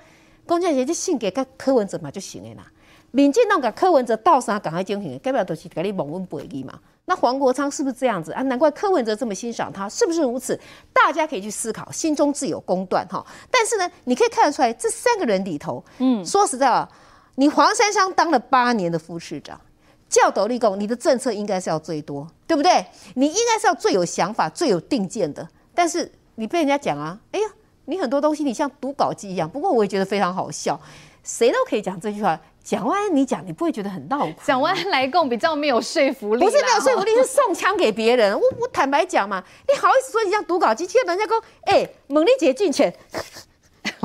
[0.46, 2.70] 龚建杰就信给柯文哲嘛就行了啦。
[3.10, 6.78] 民进党给柯文哲倒啥赶快进行，代表都是给你蒙混不义嘛。
[7.06, 8.42] 那黄国昌是不是这样子啊？
[8.42, 10.56] 难怪柯文哲这么欣赏他，是不是如此？
[10.92, 13.26] 大家可以去思考，心中自有公断哈。
[13.50, 16.88] 但是呢，你可以看得出来，这三个人里头，嗯，说实在啊，
[17.34, 19.60] 你黄珊珊当了八年的副市长。
[20.08, 22.86] 教斗立功，你的政策应该是要最多，对不对？
[23.14, 25.46] 你应该是要最有想法、最有定见的。
[25.74, 27.46] 但是你被人家讲啊，哎呀，
[27.86, 29.48] 你很多东西你像读稿机一样。
[29.48, 30.80] 不过我也觉得非常好笑，
[31.22, 32.40] 谁都可以讲这句话。
[32.62, 34.28] 蒋万安你讲，你不会觉得很闹？
[34.44, 38.34] 蒋万安来供比较没有说服力，不是没有说服力，是送枪给别人。
[38.34, 40.84] 我我坦白讲嘛，你好意思说你像读稿机？
[40.84, 42.92] 其实人家说，哎，猛力姐进前。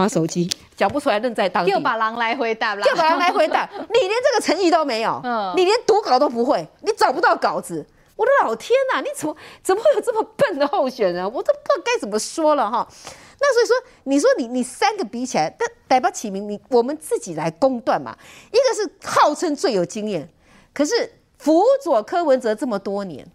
[0.01, 1.71] 滑手机讲不出来，愣在当地。
[1.71, 3.69] 又把狼来回答，又把狼来回答。
[3.93, 7.85] 你连这个诚意都没有，嗯，你连读稿都不会，你找不到稿子。
[8.15, 11.23] 我的老天呐，你怎么怎么会有这么笨的候选人？
[11.23, 12.87] 我都不知道该怎么说了哈。
[13.39, 18.15] 那所以说，你说你你三个比起来，但逮不起名，你我们自己来公断嘛。
[18.51, 20.27] 一个是号称最有经验，
[20.73, 23.25] 可是辅佐柯文哲这么多年，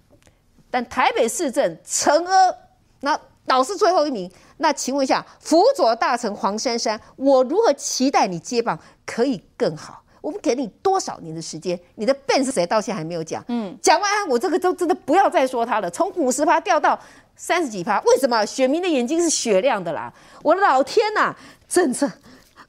[0.71, 2.55] 但台北市政陈阿
[3.01, 4.31] 那老是最后一名。
[4.59, 10.02] 那请问一下，辅佐大臣黄珊珊，我如何期待你接棒可以更好？
[10.22, 11.78] 我们给你多少年的时间？
[11.94, 12.66] 你的 Ben 是谁？
[12.66, 13.44] 到现在还没有讲。
[13.46, 15.88] 嗯，讲完我这个都真的不要再说他了。
[15.88, 16.98] 从五十趴掉到
[17.36, 18.44] 三十几趴，为什么？
[18.44, 20.12] 选民的眼睛是雪亮的啦！
[20.42, 21.32] 我的老天呐，
[21.68, 22.11] 政策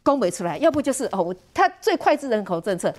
[0.03, 2.93] 公布出来，要不就是哦，他最脍炙人口政策，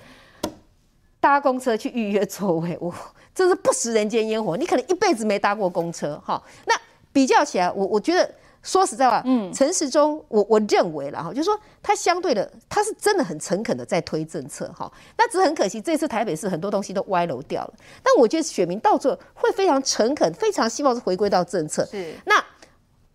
[1.21, 2.93] 搭公车去预约座位，我
[3.33, 4.57] 真是不食人间烟火。
[4.57, 6.41] 你可能一辈子没搭过公车哈。
[6.65, 6.75] 那
[7.13, 8.29] 比较起来，我我觉得。
[8.61, 14.91] 说实在话，嗯，陈时中，我我认为了哈，就是说他相对的，他是真的很诚恳的在推政策哈。
[15.17, 17.73] 那只是很可惜，这次台北市很多东西都歪楼掉了。
[18.03, 21.85] 但我觉得选民到最后会非常诚恳，非常希望是回归到政策。
[21.85, 22.13] 是。
[22.25, 22.43] 那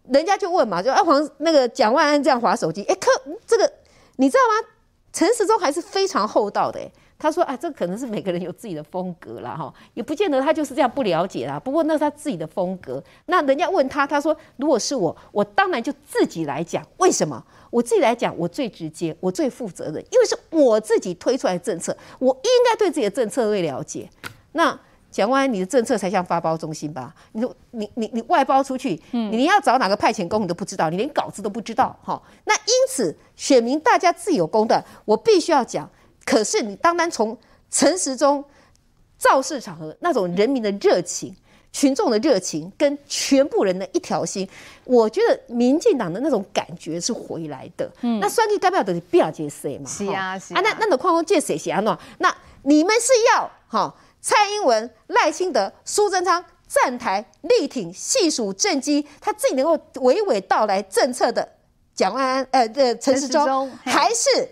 [0.08, 3.10] 人家就问嘛，就阿黄那个蒋万安这样划手机，哎，可
[3.46, 3.70] 这个
[4.16, 4.68] 你知道吗？
[5.12, 6.80] 陈时中还是非常厚道的，
[7.18, 11.58] 他说啊，这可能是每个人有自己的风格啦，哈，也不见得他就是这样不了解啦。
[11.58, 13.02] 不过那是他自己的风格。
[13.26, 16.84] 那人家问他，他说如果是我，我当然就自己来讲。
[16.98, 17.42] 为什么？
[17.70, 24.08] 我自己来讲，我最直接，我最负责任，因为是我自己推出来的政策，我应该对自己的政策最了解。
[24.52, 24.78] 那
[25.10, 27.14] 蒋万安，你的政策才像发包中心吧？
[27.32, 32.20] 你说你你你外包出去，嗯，你要找哪个派遣工你都不知道，你连稿子都不知道，哈。
[32.44, 35.88] 那因此，选民大家自有公断，我必须要讲。
[36.24, 37.36] 可是你单单从
[37.70, 38.44] 陈时中
[39.18, 41.34] 造势场合那种人民的热情，
[41.72, 44.48] 群众的热情跟全部人的一条心，
[44.84, 47.90] 我觉得民进党的那种感觉是回来的。
[48.02, 49.88] 嗯，那算计代表的是不要接谁嘛？
[49.88, 50.60] 是啊，是啊。
[50.60, 51.80] 那那种框框借谁写啊？
[51.80, 61.46] 那那你们是要哈蔡英文、赖清德、苏贞昌站台力挺细数政绩，他自己能够娓娓道来政策的
[61.94, 64.48] 蒋万安呃的陈时中，还是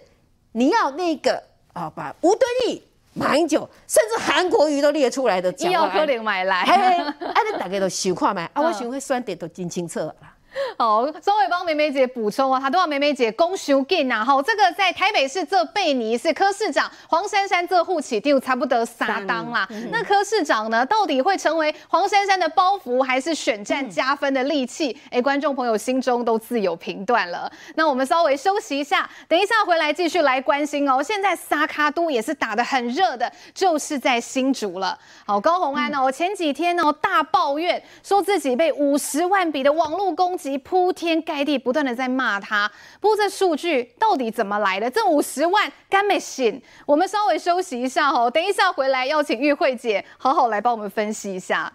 [0.53, 1.43] 你要那个
[1.73, 2.83] 啊把吴敦义？
[3.15, 10.15] 马英九，甚至韩国瑜都列出来的，医药科能买来，哎，那大家都想看嘛，啊，我想会选点都真清楚啦。
[10.79, 14.25] 好，稍微帮梅梅姐补充啊，她都要梅梅姐恭喜给呐。
[14.25, 19.67] 好，这个在台北市这贝尼是柯市长黄珊珊这户起丢差不多撒当啦。
[19.71, 24.97] 嗯、那柯市长呢，到底会成为黄珊珊的包袱，还是选战加分的利器？
[25.11, 27.51] 哎、嗯，观众朋友心中都自有评断了。
[27.75, 31.03] 那我们稍微休息一下，等一下回来继续来关心哦。
[31.03, 34.99] 现在沙卡都也是打得很热的，就是在新竹了。
[35.25, 42.71] 好，高红安哦，前几天哦大抱怨，说自己被五十万笔的网络攻铺天盖地不断的在骂他，
[43.01, 44.91] 不过这数据到底怎么来的？
[44.91, 46.61] 这五十万干没信？
[46.87, 51.73] 我们稍微休息一下哦，等一下回来要请玉慧姐好好来帮我们分析一下。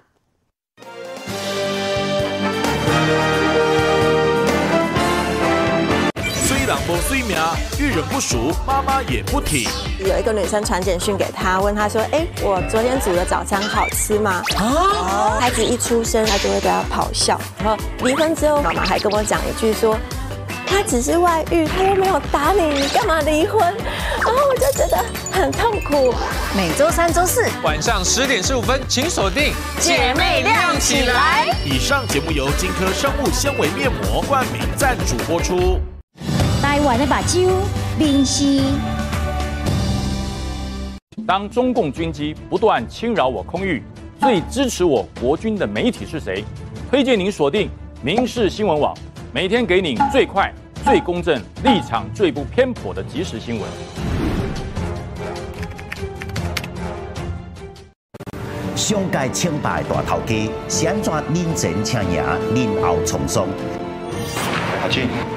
[6.67, 7.39] 虽然不睡眠，
[7.79, 9.69] 遇人不熟，妈妈也不提。
[9.99, 15.37] 有一个女生传简讯给他，问他说：“哎、欸，我昨天煮的早餐好吃吗？”啊！
[15.39, 17.39] 孩子一出生，他就会对他咆哮。
[17.63, 19.97] 然后离婚之后，妈妈还跟我讲一句说
[20.67, 23.61] ：“他只是外遇，他又没有打你，你干嘛离婚？”
[24.19, 26.13] 然后我就觉得很痛苦。
[26.53, 31.47] 每周三、周四晚上十点十五分，请锁定《姐妹亮起来》。
[31.65, 35.79] 以上节目由金科生物纤维面膜冠名赞助播出。
[36.67, 37.47] 台湾的目睭，
[37.97, 38.61] 明视。
[41.25, 43.81] 当中共军机不断侵扰我空域，
[44.19, 46.43] 最支持我国军的媒体是谁？
[46.91, 47.69] 推荐您锁定
[48.03, 48.93] 民视新闻网，
[49.31, 50.53] 每天给你最快、
[50.83, 53.69] 最公正、立场最不偏颇的即时新闻。
[58.75, 62.21] 上届清白大头家，是安怎认真请赢，
[62.53, 63.47] 忍傲从松？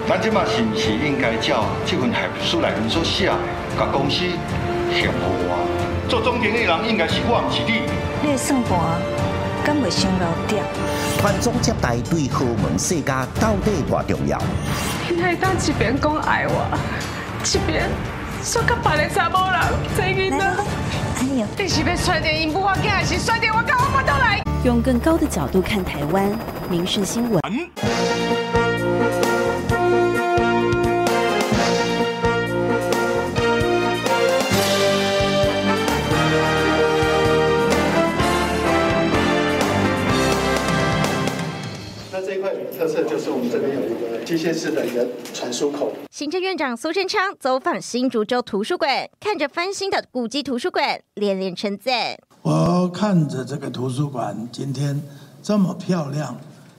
[0.09, 3.27] 咱这马是不是应该照这份合书来所写，
[3.79, 4.19] 甲公司
[4.93, 5.67] 协助我？
[6.09, 7.83] 做总经理的人应该是我，不是你。
[8.23, 8.79] 你的算盘
[9.65, 10.63] 敢会伤到点？
[11.19, 14.41] 传宗接代对豪门世家到底多重要？
[15.09, 16.67] 你还当一边讲爱我，
[17.45, 17.89] 一边
[18.43, 19.61] 说甲别的查某人
[19.97, 20.57] 在一起呢？
[21.19, 24.43] 哎呦，你是要甩掉银幕画还是甩掉我跟我妈都来？
[24.65, 26.31] 用更高的角度看台湾，
[26.69, 27.41] 民视新闻。
[27.41, 28.50] 特
[44.41, 45.93] 一个机械式的一个传输口。
[46.11, 52.17] 行政院长苏贞昌走访新竹州图书馆，看着翻新的古迹图书馆，连连称赞。
[52.41, 55.01] 我看着这个图书馆今天
[55.43, 56.35] 这么漂亮，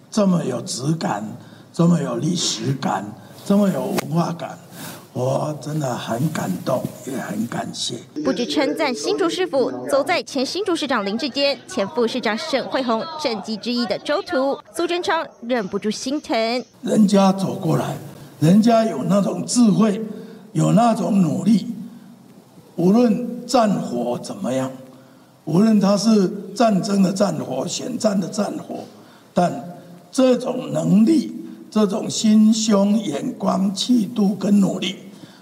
[0.09, 1.23] 这么有质感，
[1.71, 3.05] 这么有历史感，
[3.45, 4.57] 这么有文化感。
[5.13, 7.95] 我真的很感动，也很感谢。
[8.23, 16.63] 不止称赞新竹市府，走在前新竹市长林志坚、前副市长沈慧虹政绩之一的周图，苏贞昌忍不住心疼。
[16.81, 17.97] 人家走过来，
[18.39, 20.01] 人家有那种智慧，
[20.53, 21.67] 有那种努力，
[22.77, 24.71] 无论战火怎么样，
[25.43, 28.85] 无论他是战争的战火、选战的战火，
[29.33, 29.77] 但
[30.09, 31.35] 这种能力。
[31.71, 34.97] 这种心胸、眼光、气度跟努力，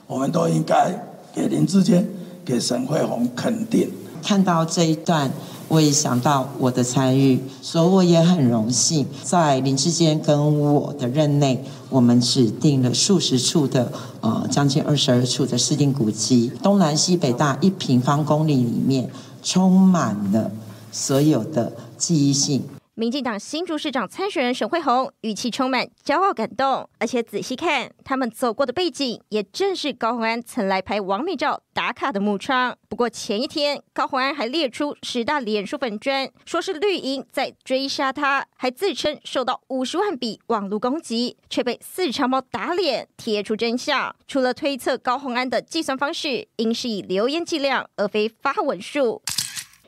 [0.05, 0.93] 我们都应该
[1.33, 2.07] 给林志坚、
[2.45, 3.89] 给沈慧虹肯定。
[4.21, 5.31] 看到这一段，
[5.67, 19.09] 我也想到我的参与，所以我也很荣幸，在林志坚跟我的任内，我们指定了数十处的，呃，将近二十二处的市定古迹，东南西北大一平方公里里面，
[19.41, 20.51] 充满了
[20.91, 22.61] 所有的记忆性。
[22.99, 32.77] 民进党新竹市长参选人沈慧虹语气充满骄傲感动，而且仔细看他们走过的背景，也正是高宏安曾来拍网美照打卡的木窗。
[32.89, 44.13] 不过前一天，高宏安还列出十大脸书粉砖，说是绿营在追杀他，还自称受到五十万笔网络攻击，却被四长毛打脸贴出真相。
[44.27, 49.21] 除了推测高宏安的计算方式应是以留言计量，而非发文数。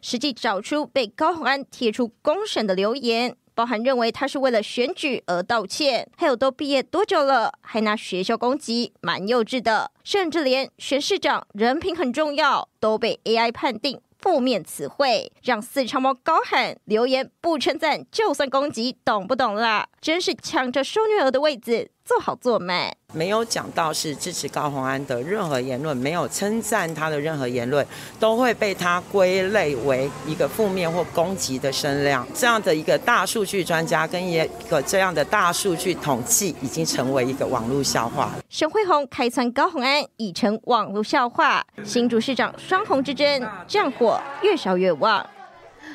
[0.01, 9.91] 实际找出被高虹安贴出公审的留言，包含认为他是为了选举而道歉，还有都毕业多久了还拿学校攻击，蛮幼稚的。
[10.03, 19.87] 甚至连选市长人品很重要都被 AI 判定负面词汇，让四叉猫高喊留言不称赞就算攻击，懂不懂啦？
[19.99, 21.91] 真是抢着收女儿的位子。
[22.11, 27.87] 做好做满，没有讲到是支持高虹安的任何言论，没有称赞他的任何言论，
[28.19, 32.27] 都会被他归类为一个负面或攻击的声量。
[32.33, 38.31] 这样的一个大数据专家跟一个这样的大数据统计，已经成为一个网络笑话。
[38.49, 45.25] 沈慧宏开窜高虹安已成网络笑话，新竹市长双红之争，战火越烧越旺。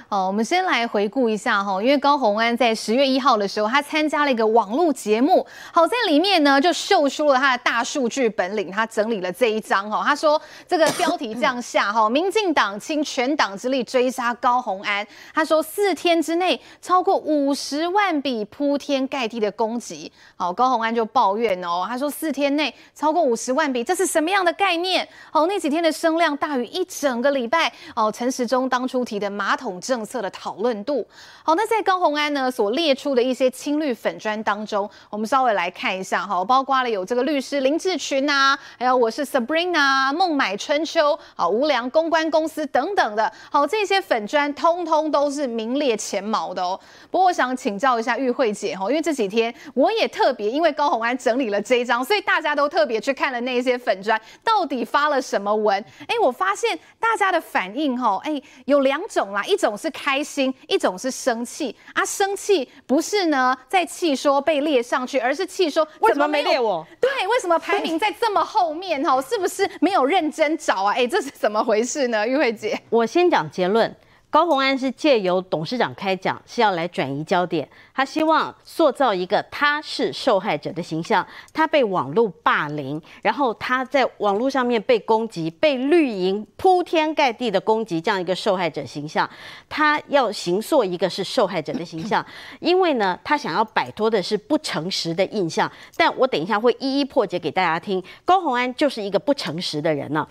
[0.09, 15.04] 好，我们先来回顾一下哈，因为高虹安在十月一号的时候，他参加了一个网络节目，好在里面呢就秀出了他的大数据本领，他整理了这一张哈，他说这个标题这样下哈，民进党倾全党之力追杀高虹安，
[15.34, 25.09] 他说四天之内超过五十万笔铺天盖地的攻击，好，高虹安就抱怨哦，他说四天内超过五十万笔，这是什么样的概念？
[25.32, 27.72] 好，那几天的声量大于一整个礼拜。
[27.96, 31.07] 哦，陈时中当初提的马桶政政策的讨论度。
[31.42, 46.78] 好，那在高虹安呢所列出的一些青绿粉砖当中，我们稍微来看一下哈，包括了有这个律师林志群啊，还有我是 Sabrina、孟买春秋、好无良公关公司等等的，好这些粉砖通通都是名列前茅的哦。
[47.11, 55.82] 不过我想请教一下玉慧姐哈，因为这几天我也特别因为高虹安整理了这一张，所以大家都特别去看了那些粉砖到底发了什么文。
[56.07, 59.86] 哎，我发现大家的反应哈，哎有两种啦，一种是。
[59.87, 62.05] 是开心，一种是生气啊！
[62.05, 66.84] 生气不是呢，在气说被列上去，而是气说为什么没列我？
[67.01, 69.01] 对，为什么排名在这么后面？
[69.05, 70.93] 哈，是不是没有认真找啊？
[70.93, 72.26] 哎，这是怎么回事呢？
[72.26, 73.95] 玉慧姐，我先讲结论。
[74.29, 77.66] 高虹安是借由董事长开讲，是要来转移焦点。
[77.95, 89.29] 他希望塑造一个他是受害者的形象，他被网络霸凌，然后他在网络上面被攻击，被绿营铺天盖地的攻击，这样一个受害者形象。
[89.70, 92.24] 他要形塑一个是受害者的形象，
[92.61, 95.70] 因为呢，他想要摆脱的是不诚实的印象。
[95.97, 98.03] 但我等一下会一一破解给大家听。
[98.27, 100.27] 高虹安就是一个不诚实的人呢。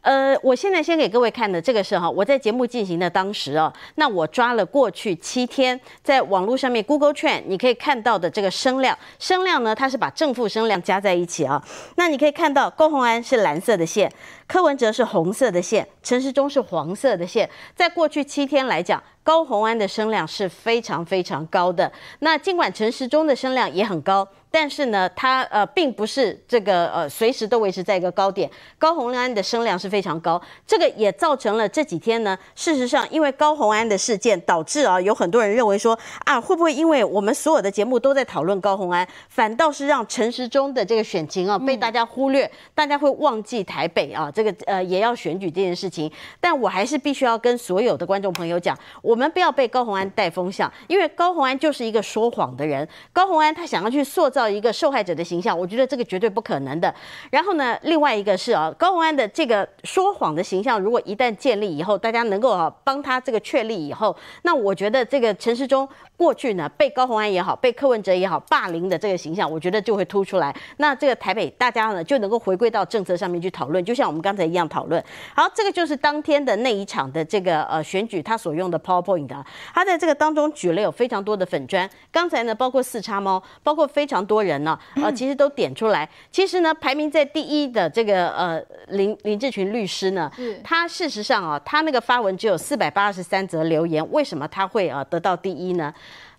[0.00, 7.12] 呃，我现在先给各位看的这个是哈，我在节目进行的当时哦，那我抓了过去七天在网络上面 Google。
[7.12, 11.62] 券，你可以看到的这个声量，声量呢，它是把正负声量加在一起啊。
[11.96, 14.10] 那你可以看到高虹安是蓝色的线，
[14.46, 17.48] 柯文哲是红色的线，陈时中是黄色的线。
[17.76, 21.90] 在过去七天来讲，高虹安的声量是非常非常高的。
[22.20, 24.26] 那尽管陈时中的声量也很高。
[24.54, 28.50] 但是呢，他呃并不是这个呃随时都维持在一个高点。
[28.78, 46.12] 高虹安的声量是非常高，这个也造成了这几天呢，事实上因为高虹安的事件，导致啊有很多人认为说啊会不会因为我们所有的节目都在讨论高虹安，反倒是让陈时中的这个选情啊被大家忽略，大家会忘记台北啊这个呃也要选举这件事情。
[46.38, 52.88] 但我还是必须要跟所有的观众朋友讲，我我们不要被高虹安带风向，因为高虹安就是一个说谎的人。
[53.12, 54.52] 高虹安他想要去塑造。
[54.52, 56.94] 一个受害者的形象，我觉得这个绝对不可能的。
[57.30, 65.88] 然后呢，另外一个是啊，高虹安的这个说谎的形象，如果一旦建立以后，大家能够啊帮他这个确立以后，那我觉得这个陈世忠
[66.18, 70.54] 过去呢被高虹安也好，被柯文哲也好霸凌的这个形象，我觉得就会突出来。
[70.76, 75.02] 那这个台北大家呢就能够回归到政策上面去讨论，就像我们刚才一样讨论。
[75.34, 81.88] 好，这个就是当天的那一场的这个呃选举他所用的 PowerPoint 啊，他在这个当中举了有非常多的粉砖。
[82.10, 84.22] 刚才呢，包括四叉猫，包括非常。
[84.22, 86.08] 多人呢，呃，其实都点出来。
[86.30, 90.30] 其实呢，排名在第一的这个呃林林志群律师呢，
[90.62, 95.92] 他事实上啊，他那个发文只有四百八十三则留言，为什么他会呃得到第一呢？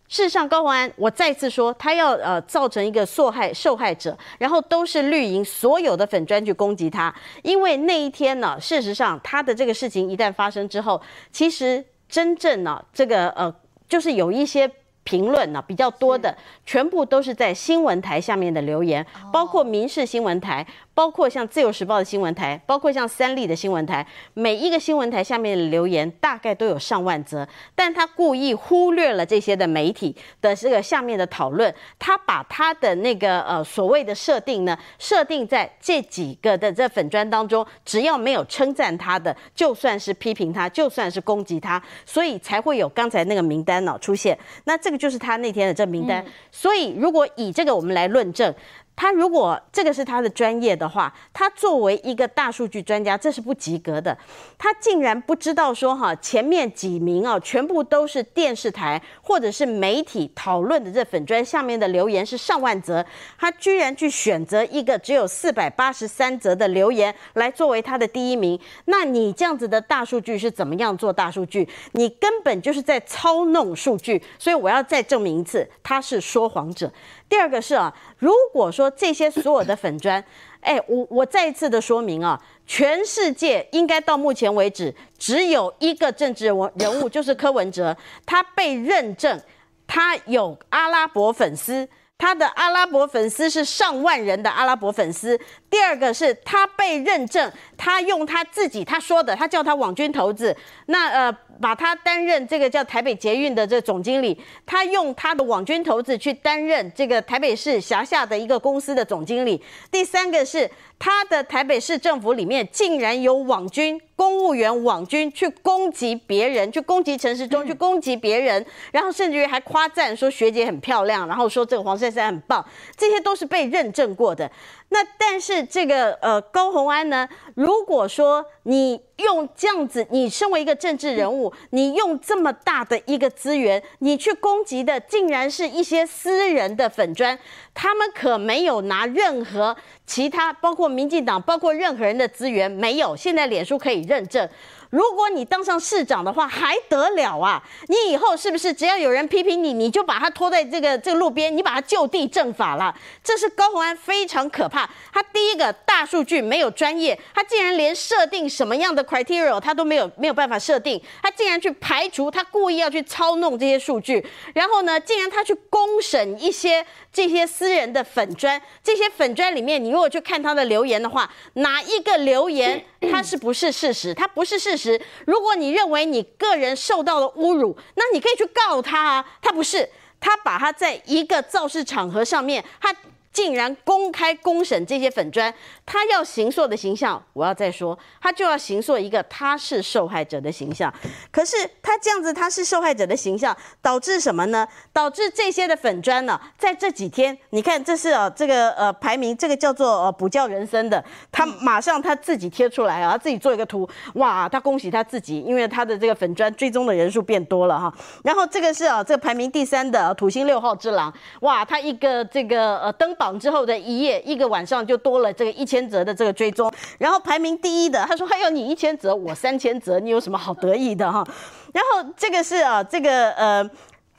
[0.08, 11.02] 事实上，高虹安，我再次说，他要呃造成一个受害受害者，然后都是绿营所有的粉砖去攻击他，因为那一天呢，事实上他的这个事情一旦发生之后，
[11.32, 11.84] 其实
[12.14, 13.52] 真正呢，这个呃
[13.90, 14.70] 就是有一些。
[15.06, 16.34] 评论呢比较多的，
[16.66, 20.66] 全部都是在新闻台下面的留言，包括民事新闻台。
[20.94, 44.38] 包括像自由时报的新闻台，包括像三立的新闻台，每一个新闻台下面的留言大概都有上万则，但他故意忽略了这些的媒体的这个下面的讨论，他把他的那个呃所谓的设定呢，设定在这几个的这粉专当中，只要没有称赞他的，就算是批评他，就算是攻击他，所以才会有刚才那个名单呢出现。
[44.66, 46.24] 那这个就是他那天的这名单。
[46.52, 48.54] 所以如果以这个我们来论证。
[48.96, 54.18] 他如果这个是他的专业的话，他作为一个大数据专家，这是不及格的。
[54.58, 63.06] 他竟然不知道说哈，前面几名啊，全部都是电视台或者是媒体讨论的这粉砖下面的留言是上万则，
[63.38, 68.60] 他居然去选择一个只有四百八十三则的留言来作为他的第一名。
[68.86, 71.68] 那你这样子的大数据是怎么样做大数据？
[71.94, 74.22] 你根本就是在操弄数据。
[74.38, 76.92] 所以我要再证明一次，他是说谎者。
[77.30, 80.24] 第二个是啊，如果说这些所有的粉砖，
[80.62, 87.96] 哎，我我再一次的说明啊，全世界应该到目前为止只有一个政治人人物，就是柯文哲，
[88.26, 89.42] 他被认证，
[89.88, 95.40] 他有阿拉伯粉丝，他的阿拉伯粉丝是上万人的阿拉伯粉丝。
[95.74, 100.56] 第二个是他被认证，他用他自己他说的，他叫他网军头子，
[100.86, 101.36] 那呃。
[101.62, 109.62] 把他担任这个叫台北捷运的这总经理，他用他的网军头子去担任这个台北市辖下的一个公司的总经理。
[109.92, 122.66] 第三个是他的台北市政府里面竟然有网军、公务员网军去攻击别人，去攻击陈时中，去攻击别人，然后甚至于还夸赞说学姐很漂亮，然后说这个黄珊珊很棒，
[122.98, 124.52] 这些都是被认证过的。
[124.94, 137.38] 那但是这个呃高红安呢，如果说你用这样子，你身为一个政治人物，你用这么大的一个资源，你去攻击的竟然是一些私人的粉砖，
[137.74, 139.76] 他们可没有拿任何
[140.06, 143.16] 其他，包括民进党，包括任何人的资源，没有。
[143.16, 144.48] 现在脸书可以认证。
[144.94, 147.60] 如果你当上市长的话，还得了啊？
[147.88, 152.96] 你以后是不是只要有人批评你，你就把他拖在这个这个路边，你把他就地正法了？
[153.24, 154.88] 这是高虹安非常可怕。
[155.12, 164.24] 他第一个大数据没有专业，他竟然连设定什么样的 criteria 他都没有没有办法设定，他竟然去排除，他故意要去操弄这些数据，
[164.54, 174.14] 然后呢，竟然他去公审一些这些私人的粉砖，这些粉砖里面，你如果去看他的留言的话，哪一个留言 他是不是事实？
[174.14, 175.00] 他不是事实。
[175.28, 179.26] 如果你认为你个人受到了侮辱，那你可以去告他啊。
[179.42, 179.88] 他不是，
[180.20, 182.94] 他把他在一个造势场合上面，他。
[183.34, 185.52] 竟然公开公审这些粉专，
[185.86, 190.94] 他要形塑的形象，我要再说，他就要形塑一个他是受害者的形象。
[191.32, 194.68] 可是他这样子，他是受害者的形象，导致什么呢？
[194.92, 207.94] 导致这些的粉砖呢，在这几天，你看这是啊，这个呃排名，这个叫做呃补教人生的，他马上他自己贴出来啊，他自己做一个图，哇，他恭喜他自己，因为他的这个粉砖追踪的人数变多了哈。
[208.24, 213.14] 然后这个是啊，这个排名第三的土星六号之狼，哇，他一个这个呃登。
[213.14, 221.26] 榜之后的一夜，一个晚上就多了这个一千千折的这个追踪，然后排名第一的，他说还有你一千折，我三千折，你有什么好得意的哈？
[221.74, 223.68] 然后这个是啊，这个呃。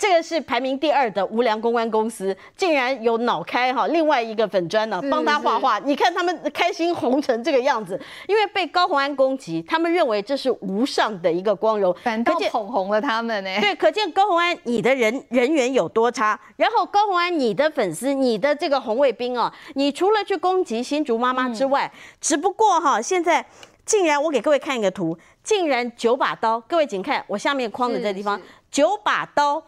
[0.05, 7.98] 这个是排名第二的无良公关公司，竟然有脑开哈，另外一个粉砖呢帮他画画，你看他们开心红成这个样子，
[8.28, 13.61] 因为被高虹安攻击，他们认为这是无上的一个光荣，反倒捧红了他们呢。
[13.62, 16.38] 对，可见高虹安你的人人缘有多差。
[16.57, 23.42] 然后高虹安你的粉丝，你的这个红卫兵哦，你除了去攻击新竹妈妈之外，嗯、只不过哈，现在
[23.86, 28.38] 竟然我给各位看一个图，竟然九把刀，各位请看我下面框的这地方，
[28.70, 29.62] 九把刀。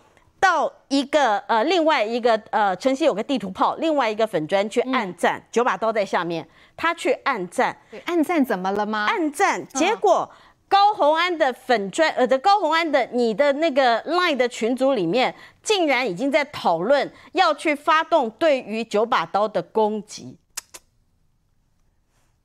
[0.47, 9.07] 到一个呃，另外一个呃，晨曦有个地图炮，另外一个粉砖去暗赞，九把刀在下面，他去暗赞，暗赞怎么了吗？
[9.09, 10.31] 暗赞，结果
[10.69, 15.35] 高红安的粉砖呃的高红安的你的那个 Line 的群组里面，
[15.65, 20.39] 竟然已经在讨论要去发动对于九把刀的攻击。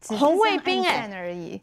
[0.08, 1.08] 红卫兵哎，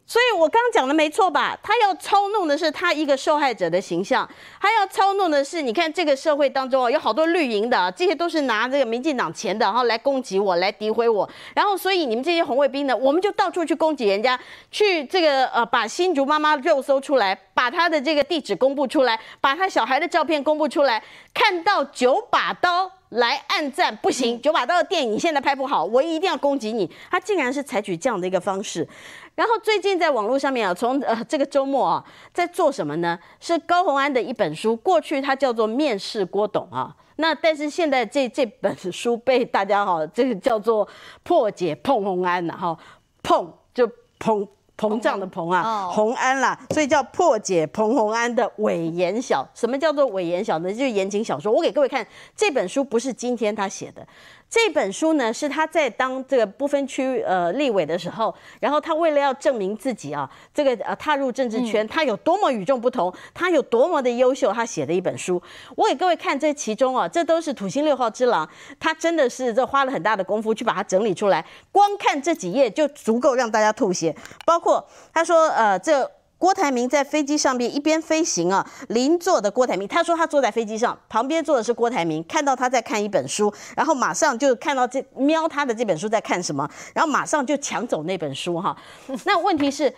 [0.05, 1.57] 所以我刚刚讲的没错吧？
[1.61, 4.27] 他要操弄的是他一个受害者的形象，
[4.61, 14.39] 他要操弄的是，你看这个社会当中啊，有好多绿营的，这些都是拿这个民进党钱的，然后来攻击我，来诋毁我，然后所以你们这些红卫兵呢，我们就到处去攻击人家，
[14.71, 22.89] 去这个呃把新竹妈妈肉搜出来，把他的这个地址公布出来，把他小孩的照片公布出来，看到九把刀。
[23.09, 26.89] 来暗赞不行，九把刀的电影现在拍不好，我一定要攻击你。
[27.09, 28.87] 他竟然是采取这样的一个方式，
[29.35, 33.17] 然后最近在网络上面啊，从呃这个周末啊，在做什么呢？
[33.39, 40.87] 是高洪安的一本书，过去它叫做《面试郭董》啊，那但是现在这这本书被大家哈、啊，这个叫做
[41.23, 42.77] 破解碰洪安了哈，
[43.23, 43.89] 碰就
[44.19, 44.47] 碰。
[44.79, 49.45] 膨胀的膨啊，红安啦，所以叫破解彭红安的伪言小。
[49.53, 50.71] 什么叫做伪言小呢？
[50.71, 51.51] 就是言情小说。
[51.51, 54.07] 我给各位看这本书，不是今天他写的，
[54.49, 65.39] 这本书呢，是他在当这个不分区呃立委的时候，然后他为了要证明自己啊，这个呃踏入政治圈，他有多么与众不同，他有多么的优秀，他写的一本书。
[65.75, 74.15] 我给各位看这其中啊，这都是土星六号之狼，他真的是这花了很大的功夫去把它整理出来，光看这几页就足够让大家吐血。
[74.45, 74.83] 包括
[75.13, 76.09] 他说呃这。
[76.39, 88.75] 郭台铭在飞机上面一边飞行啊，邻座的郭台铭，他说他坐在飞机上，旁边坐的是郭台铭，看到他在看一本书，然后马上就看到这瞄他的这本书在看什么，然后马上就抢走那本书哈。
[89.25, 89.93] 那问题是。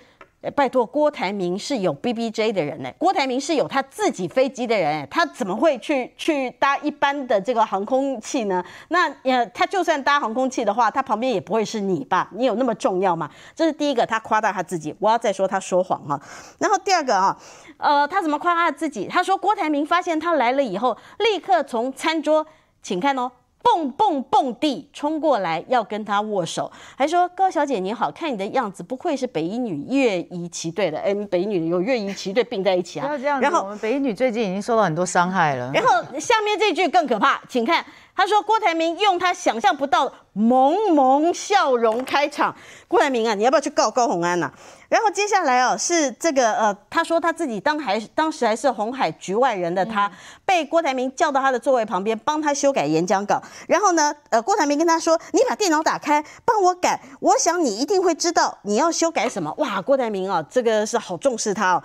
[0.49, 2.91] 拜托，郭台铭是有 B B J 的人呢。
[2.97, 8.63] 郭台铭是有他自己飞机的人，他怎么会去去搭一般的这个航空器呢？
[8.87, 12.27] 那呃，他就算搭航空器的话，他旁边也不会是你吧？
[12.33, 13.29] 你有那么重要吗？
[13.55, 14.95] 这是第一个，他夸大他自己。
[14.99, 16.19] 我要再说他说谎哈。
[16.57, 17.37] 然后第二个啊，
[17.77, 19.05] 呃，他怎么夸他自己？
[19.05, 22.47] 他说郭台铭发现他来了以后，立刻从餐桌，
[22.81, 23.31] 请看哦。
[23.63, 33.05] 蹦蹦蹦地冲过来要跟他握手，还说高小姐你好，看你的样子不愧是北一女乐仪旗队的，哎，北一女有乐仪旗队并在一起啊。
[33.05, 35.71] 不要这样子，然后我们北一女最近已经受到很多伤害了。
[35.73, 37.85] 然后下面这句更可怕，请看，
[38.15, 42.55] 他说郭台铭用他想象不到萌萌笑容开场。
[42.87, 44.53] 郭台铭啊，你要不要去告高虹安呐、啊？
[44.89, 50.11] 然后接下来哦，是这个呃，他说他自己当还当时还是红海局外人的他，
[50.43, 53.41] 被郭台铭叫到他的座位旁边帮他修改演讲稿。
[53.69, 57.01] 然后呢，呃，郭台铭跟他说：“你把电脑打开，帮我改。
[57.21, 61.83] 我想你一定会知道你要修改什么。”哇，郭台铭啊，这个是好重视他哦。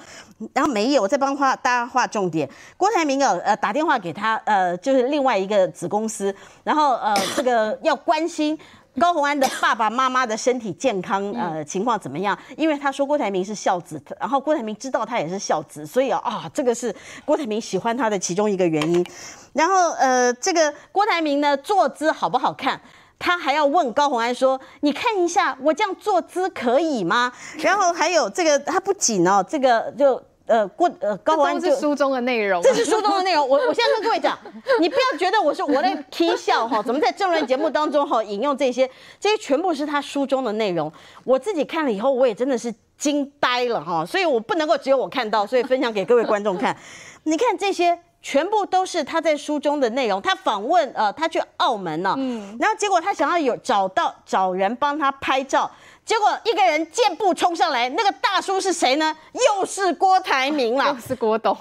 [0.53, 2.51] 然后没有，我再帮他大家画重点。
[2.77, 6.16] 郭台铭啊，呃，打电话给他，呃，就是另外一个子公司，
[6.65, 8.59] 然后呃， 这个要关心。
[8.99, 12.35] 高宏安的爸爸妈妈的身体健康，呃，情况怎么样？
[12.57, 19.07] 因为他说郭台铭是孝子，然后郭台铭知道他也是孝子，所以啊，啊，这个是郭台铭喜欢他的其中一个原因。
[19.53, 22.81] 然后呃，这个郭台铭呢，坐姿好不好看？
[23.19, 30.23] 他还要问高宏安说：“你看一下我这样坐姿可以吗？”然后还有这个，他不仅哦，这个就。
[30.47, 33.49] 呃，过呃高虹安是书中的内容，这是书中的内容。
[33.49, 34.39] 我我现在跟各位讲，
[34.81, 38.89] 你不要觉得我是我在踢笑哈，怎么在政论节目当中哈引用这些，
[39.19, 40.93] 这些全部是他书中的内容。
[41.25, 46.77] 我自己看了以后，我也真的是惊呆了哈，所以我不能够只有我看到，所以分享给各位观众看。
[47.25, 50.23] 你看这些全部都是他在书中的内容。
[50.23, 55.69] 他访问呃，他去澳门呢，嗯，然后结果他想要有找到找人帮他拍照。
[56.07, 59.15] 结果一个人箭步冲上来，那个大叔是谁呢？
[59.35, 61.55] 又是郭台铭了， 又是郭董。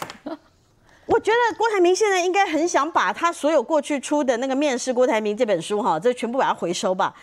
[1.07, 7.13] 我觉得郭台铭现在应该很想把他所有过去出的那个《面试郭台铭》这本书哈，这全部把它回收吧。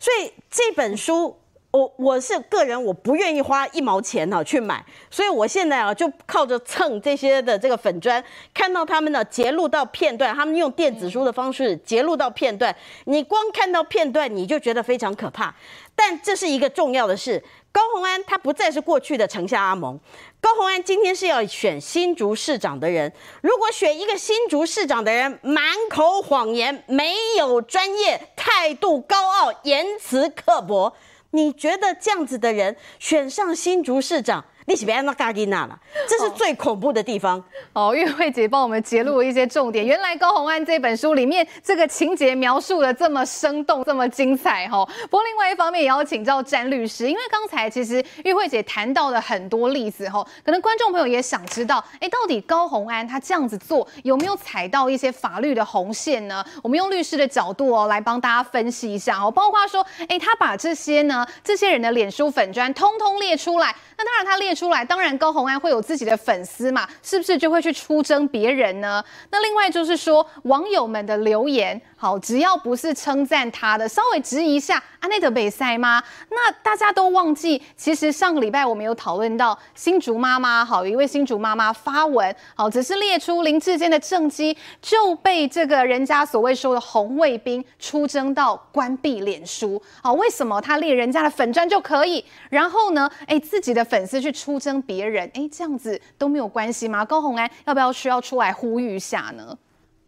[0.00, 1.36] 所以这本书。
[1.72, 8.20] 我我是个人，我不愿意花一毛钱哈去买，所以我现在啊就靠着蹭这些的这个粉专，
[8.52, 12.74] 看到他们呢截录到片段，他们用电子书的方式截录到片段，
[13.04, 15.54] 你光看到片段你就觉得非常可怕。
[16.02, 20.00] 但这是一个重要的事，高虹安他不再是过去的城下阿蒙，
[20.40, 30.96] 高虹安今天是要选新竹市长的人，如果选一个新竹市长的人满口谎言，没有专业，态度高傲，言辞刻薄。
[31.32, 34.42] 你觉得这样子的人选上新竹市长？
[34.70, 35.76] 你是别那嘎吉娜了，
[36.08, 37.42] 这是最恐怖的地方
[37.72, 37.92] 哦。
[37.92, 44.88] 玉慧姐帮我们揭露了一些重点，原来高虹安这本书里面这个情节描述的这么生动，这么精彩哈。
[45.10, 56.44] 不过另外一方面也要请教詹律师，因为刚才其实玉慧姐谈到了很多例子哈，可能观众朋友也想知道，哎，到底高虹安他这样子做有没有踩到一些法律的红线呢？
[56.62, 63.74] 我们用律师的角度哦来帮大家分析一下哦，包括说，哎，他把这些呢这些人的脸书粉砖通通列出来。
[63.98, 69.02] 那当然，他列出来，当然高红安会有自己的粉丝嘛，是不是就会去出征别人呢？
[69.30, 76.02] 那另外就是说，网友们的留言，好，只要不是称赞他的，稍微质疑一下，阿内德北塞吗？
[76.30, 92.24] 那大家都忘记，其实上个礼拜我们有讨论到新竹妈妈，好，一位新竹妈妈发文，好，只是列出林志坚的政绩，就被这个人家所谓说的红卫兵出征到关闭脸书，好，为什么他列人家的粉砖就可以？
[92.48, 93.84] 然后呢，哎，自己的。
[93.90, 97.04] 粉丝去出征别人，哎，这样子都没有关系吗？
[97.04, 99.58] 高虹安要不要需要出来呼吁一下呢？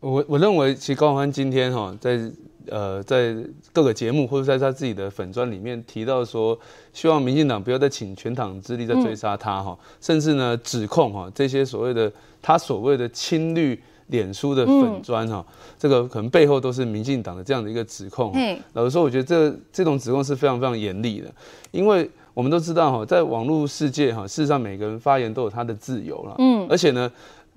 [0.02, 2.20] 我我认为，其实高虹安今天哈，在
[2.68, 3.36] 呃在
[3.72, 6.58] 各个节目或者在他自己的粉专里面提到说，
[6.92, 18.32] 希望民进党不要再请全党之力在追杀他哈，嗯、甚至呢指控哈这些所谓的他所谓的亲绿脸书的粉专哈，嗯、这个可能背后都是民进党的这样的一个指控。
[18.34, 21.32] 嗯，老实说，我觉得这这种指控是非常非常严厉的，
[21.70, 22.10] 因为。
[22.34, 26.34] 我们都知道哈，在网络世界哈，事实上每个人发言都有他的自由了。
[26.38, 27.12] 嗯，而且呢，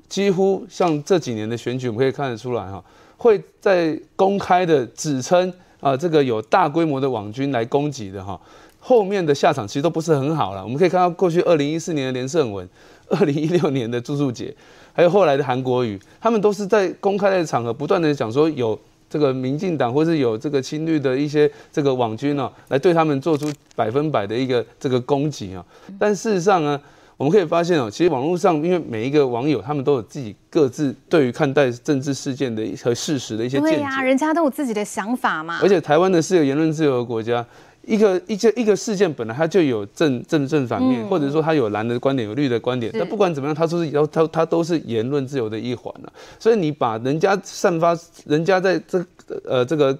[0.07, 2.83] 几乎像这几年的选举，我们可以看得出来哈，
[3.17, 8.39] 会在公开的指称啊这个有大规模的网军来攻击的哈，
[8.79, 10.63] 后面的下场其实都不是很好了。
[10.63, 12.67] 我们可以看到过去二零一四年的连胜文，
[13.09, 14.55] 二零一六年的朱树杰，
[14.93, 18.79] 还有后来的韩国瑜，他们都是在公开的场合不断的讲说有。
[19.07, 25.63] 这个民进党或是有这个亲绿的一些这个网军呢，来对他们做出百分百的一个这个攻击啊。
[25.97, 26.81] 但事实上呢，
[27.17, 33.75] 我们可以发现哦，其实网络上因为每一个网友他们都有自己各自对于看待政治事件的和事实的一些见解。
[33.77, 35.59] 对呀，人家都有自己的想法嘛。
[35.61, 37.45] 而且台湾的是个言论自由的国家。
[37.87, 42.91] 一个一件一个事件本来它就有正正正反面，嗯、或者说它有蓝的观点，有绿的观点。
[42.97, 46.11] 但不管怎么样，它都是要它它都是言论自由的一环了。
[46.39, 47.95] 所以你把人家散发，
[48.25, 49.05] 人家在这
[49.45, 49.95] 呃这个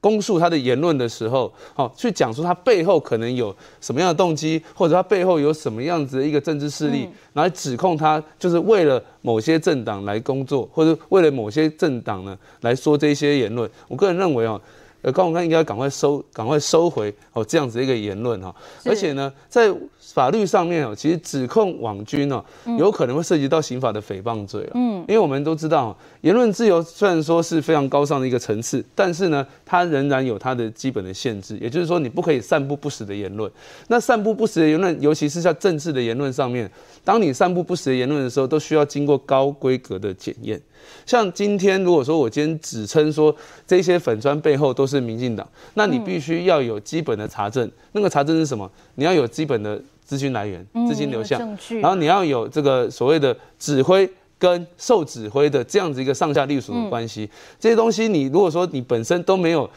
[0.00, 13.68] 公诉他的言论的时候，好去讲述他背后可能有什么样的动机，或者他背后有什么样子的一个政治势力，来指控他就是为了某些政党来工作，或者为了某些政党呢来说这些言论。
[13.88, 14.58] 我个人认为哦。
[15.06, 18.52] 呃，高鸿安应该赶快收，赶快收回哦，这样子一个言论哈。
[18.84, 19.72] 而且呢，在
[20.14, 22.44] 法律上面哦，其实指控网军哦，
[22.78, 24.70] 有可能会涉及到刑法的诽谤罪了。
[24.74, 31.58] 嗯，因为我们都知道，言论自由虽然说是非常高尚的一个层次，但是呢，它仍然有它的基本的限制。
[31.58, 33.50] 也就是说，你不可以散布不实的言论。
[33.88, 36.70] 那散布不实的言论，尤其是在政治的言论上面，
[37.04, 40.60] 当你散布不实的言论的时候，都需要经过高规格的检验。
[41.04, 43.34] 像今天，如果说我今天指称说
[43.66, 47.68] 这些粉砖背后都是民进党，那你必须要有基本的查证。
[47.92, 48.70] 那个查证是什么？
[48.94, 51.38] 你要有基本的资金来源、资金流向，
[51.82, 54.08] 然后你要有这个所谓的指挥
[54.38, 57.28] 跟受指挥的这样子一个上下隶属的关系。
[57.60, 59.68] 这些东西，你如果说你本身都没有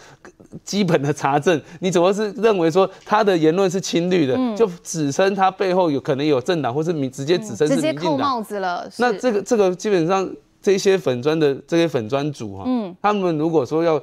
[0.63, 8.89] 基本的查证，你怎么是认为说他的言论是亲绿的，就指称他背后有可能有政党，或是民直接指称是民进党，直接扣帽子了。
[8.99, 10.29] 那这个这个基本上。
[10.61, 13.97] 这些粉砖的这些粉砖主哈，嗯，他们如果说要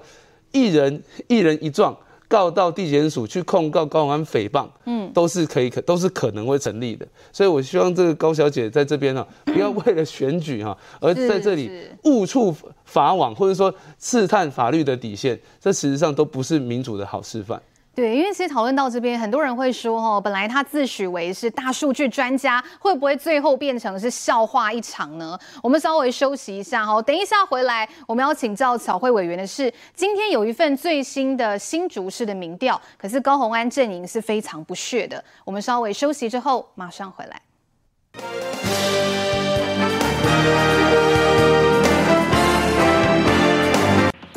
[0.52, 1.94] 一人一人一状
[2.28, 7.06] 告到地检署去控告高永安诽谤，嗯，都是可以可都是可能会成立的。
[7.32, 11.70] 所以我希望这个高小姐在这边呢， 不要为了选举哈，而在这里
[12.04, 12.54] 误触
[12.84, 17.60] 法网，或者说刺探法律的底线，这实际上都不是民主的好示范。
[17.96, 25.38] 对，因为其实讨论到这边，很多人会说，哦，本来他自诩为是大数据专家，会不会最后变成是笑话一场呢？
[25.62, 35.24] 我们稍微休息一下，哈，等一下回来，我们要请教巧慧委员的是，今天有一份最新的新竹市的民调，可是高虹安阵营是非常不屑的。
[35.42, 37.40] 我们稍微休息之后，马上回来。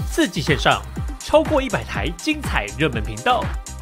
[0.10, 0.82] 四季线上。
[1.30, 3.46] 超过一百台精彩热门频道，